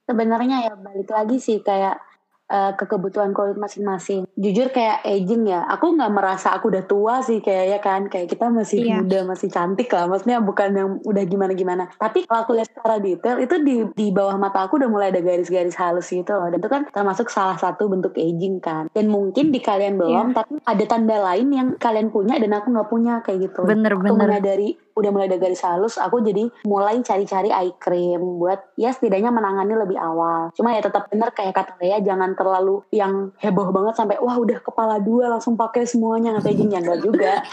sebenarnya 0.05 0.71
ya 0.71 0.73
balik 0.77 1.09
lagi 1.09 1.37
sih 1.41 1.59
kayak 1.63 2.10
eh, 2.51 2.71
ke 2.75 2.83
kebutuhan 2.85 3.31
kulit 3.31 3.55
masing-masing. 3.55 4.27
Jujur 4.35 4.69
kayak 4.69 5.07
aging 5.07 5.47
ya, 5.47 5.63
aku 5.65 5.95
nggak 5.95 6.11
merasa 6.11 6.51
aku 6.51 6.67
udah 6.67 6.83
tua 6.83 7.23
sih 7.23 7.39
kayak 7.39 7.65
ya 7.71 7.79
kan, 7.79 8.11
kayak 8.11 8.27
kita 8.27 8.51
masih 8.51 8.83
Iya. 8.83 8.99
muda, 8.99 9.19
masih 9.25 9.47
cantik 9.47 9.87
lah. 9.89 10.05
Maksudnya 10.05 10.43
bukan 10.43 10.69
yang 10.73 10.89
udah 11.01 11.23
gimana-gimana. 11.23 11.87
Tapi 11.95 12.27
kalau 12.27 12.43
aku 12.43 12.51
lihat 12.57 12.67
secara 12.67 12.99
detail 12.99 13.39
itu 13.39 13.55
di 13.63 13.75
di 13.95 14.07
bawah 14.11 14.35
mata 14.35 14.67
aku 14.67 14.75
udah 14.75 14.89
mulai 14.91 15.09
ada 15.09 15.23
garis-garis 15.23 15.77
halus 15.79 16.11
gitu 16.11 16.33
loh. 16.33 16.51
Dan 16.51 16.59
itu 16.59 16.67
kan 16.67 16.83
termasuk 16.91 17.31
salah 17.31 17.55
satu 17.55 17.87
bentuk 17.87 18.11
aging 18.13 18.59
kan. 18.59 18.91
Dan 18.91 19.07
mungkin 19.07 19.49
di 19.49 19.63
kalian 19.63 19.95
belum, 19.95 20.35
tapi 20.35 20.59
ada 20.61 20.83
tanda 20.83 21.17
lain 21.21 21.47
yang 21.49 21.67
kalian 21.77 22.11
punya 22.11 22.35
dan 22.35 22.51
aku 22.51 22.67
nggak 22.69 22.89
punya 22.89 23.13
kayak 23.23 23.47
gitu. 23.47 23.63
Aku 23.63 23.71
bener-bener 23.71 24.11
menyadari 24.17 24.75
udah 24.95 25.09
mulai 25.13 25.27
ada 25.31 25.39
garis 25.39 25.63
halus, 25.63 25.95
aku 25.97 26.23
jadi 26.23 26.47
mulai 26.67 26.99
cari-cari 27.01 27.49
eye 27.51 27.75
cream 27.77 28.39
buat 28.39 28.75
ya 28.75 28.91
setidaknya 28.91 29.31
menangani 29.31 29.75
lebih 29.75 29.97
awal. 29.97 30.51
Cuma 30.53 30.75
ya 30.75 30.81
tetap 30.83 31.07
bener 31.07 31.31
kayak 31.31 31.55
kata 31.55 31.73
Lea 31.79 31.99
jangan 32.03 32.35
terlalu 32.35 32.83
yang 32.91 33.31
heboh 33.39 33.71
banget 33.71 33.97
sampai 33.97 34.17
wah 34.19 34.37
udah 34.37 34.59
kepala 34.59 34.99
dua 34.99 35.31
langsung 35.31 35.55
pakai 35.55 35.87
semuanya 35.87 36.35
nggak 36.35 36.51
aging 36.51 36.69
ya 36.71 36.79
enggak 36.79 37.01
juga. 37.03 37.33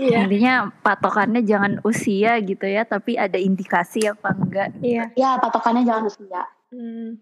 Iya. 0.00 0.24
intinya 0.24 0.72
patokannya 0.80 1.44
jangan 1.44 1.82
usia 1.84 2.40
gitu 2.40 2.64
ya 2.64 2.88
tapi 2.88 3.20
ada 3.20 3.36
indikasi 3.36 4.08
apa 4.08 4.32
enggak 4.32 4.72
Iya. 4.80 5.12
Ya 5.12 5.36
patokannya 5.36 5.84
jangan 5.84 6.08
usia. 6.08 6.42
Hmm, 6.72 7.20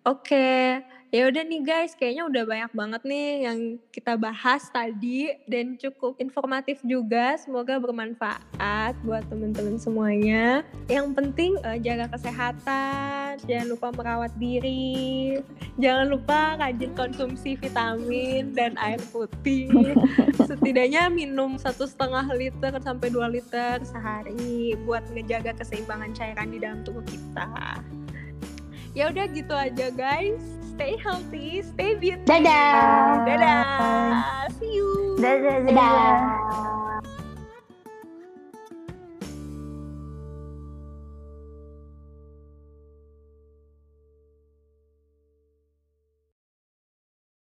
Oke, 0.00 0.80
Ya 1.10 1.26
udah 1.26 1.42
nih 1.42 1.66
guys, 1.66 1.98
kayaknya 1.98 2.22
udah 2.22 2.42
banyak 2.46 2.70
banget 2.70 3.02
nih 3.02 3.28
yang 3.42 3.58
kita 3.90 4.14
bahas 4.14 4.70
tadi 4.70 5.34
dan 5.50 5.74
cukup 5.74 6.14
informatif 6.22 6.78
juga. 6.86 7.34
Semoga 7.34 7.82
bermanfaat 7.82 8.94
buat 9.02 9.26
teman-teman 9.26 9.74
semuanya. 9.74 10.62
Yang 10.86 11.18
penting 11.18 11.58
uh, 11.66 11.74
jaga 11.82 12.14
kesehatan, 12.14 13.42
jangan 13.42 13.66
lupa 13.74 13.90
merawat 13.90 14.30
diri, 14.38 15.42
jangan 15.82 16.14
lupa 16.14 16.54
rajin 16.62 16.94
konsumsi 16.94 17.58
vitamin 17.58 18.54
dan 18.54 18.78
air 18.78 19.02
putih. 19.10 19.66
Setidaknya 20.46 21.10
minum 21.10 21.58
satu 21.58 21.90
setengah 21.90 22.30
liter 22.38 22.70
sampai 22.86 23.10
2 23.10 23.34
liter 23.34 23.82
sehari 23.82 24.78
buat 24.86 25.02
ngejaga 25.10 25.58
keseimbangan 25.58 26.14
cairan 26.14 26.54
di 26.54 26.62
dalam 26.62 26.86
tubuh 26.86 27.02
kita. 27.02 27.50
Ya 28.90 29.10
udah 29.10 29.26
gitu 29.30 29.54
aja 29.54 29.86
guys 29.94 30.60
stay 30.80 30.96
healthy, 30.96 31.60
stay 31.60 31.92
beautiful. 32.00 32.24
Dadah. 32.24 33.28
Dadah. 33.28 34.48
See 34.56 34.80
you. 34.80 35.20
Dadah. 35.20 35.68
Dadah. 35.68 36.79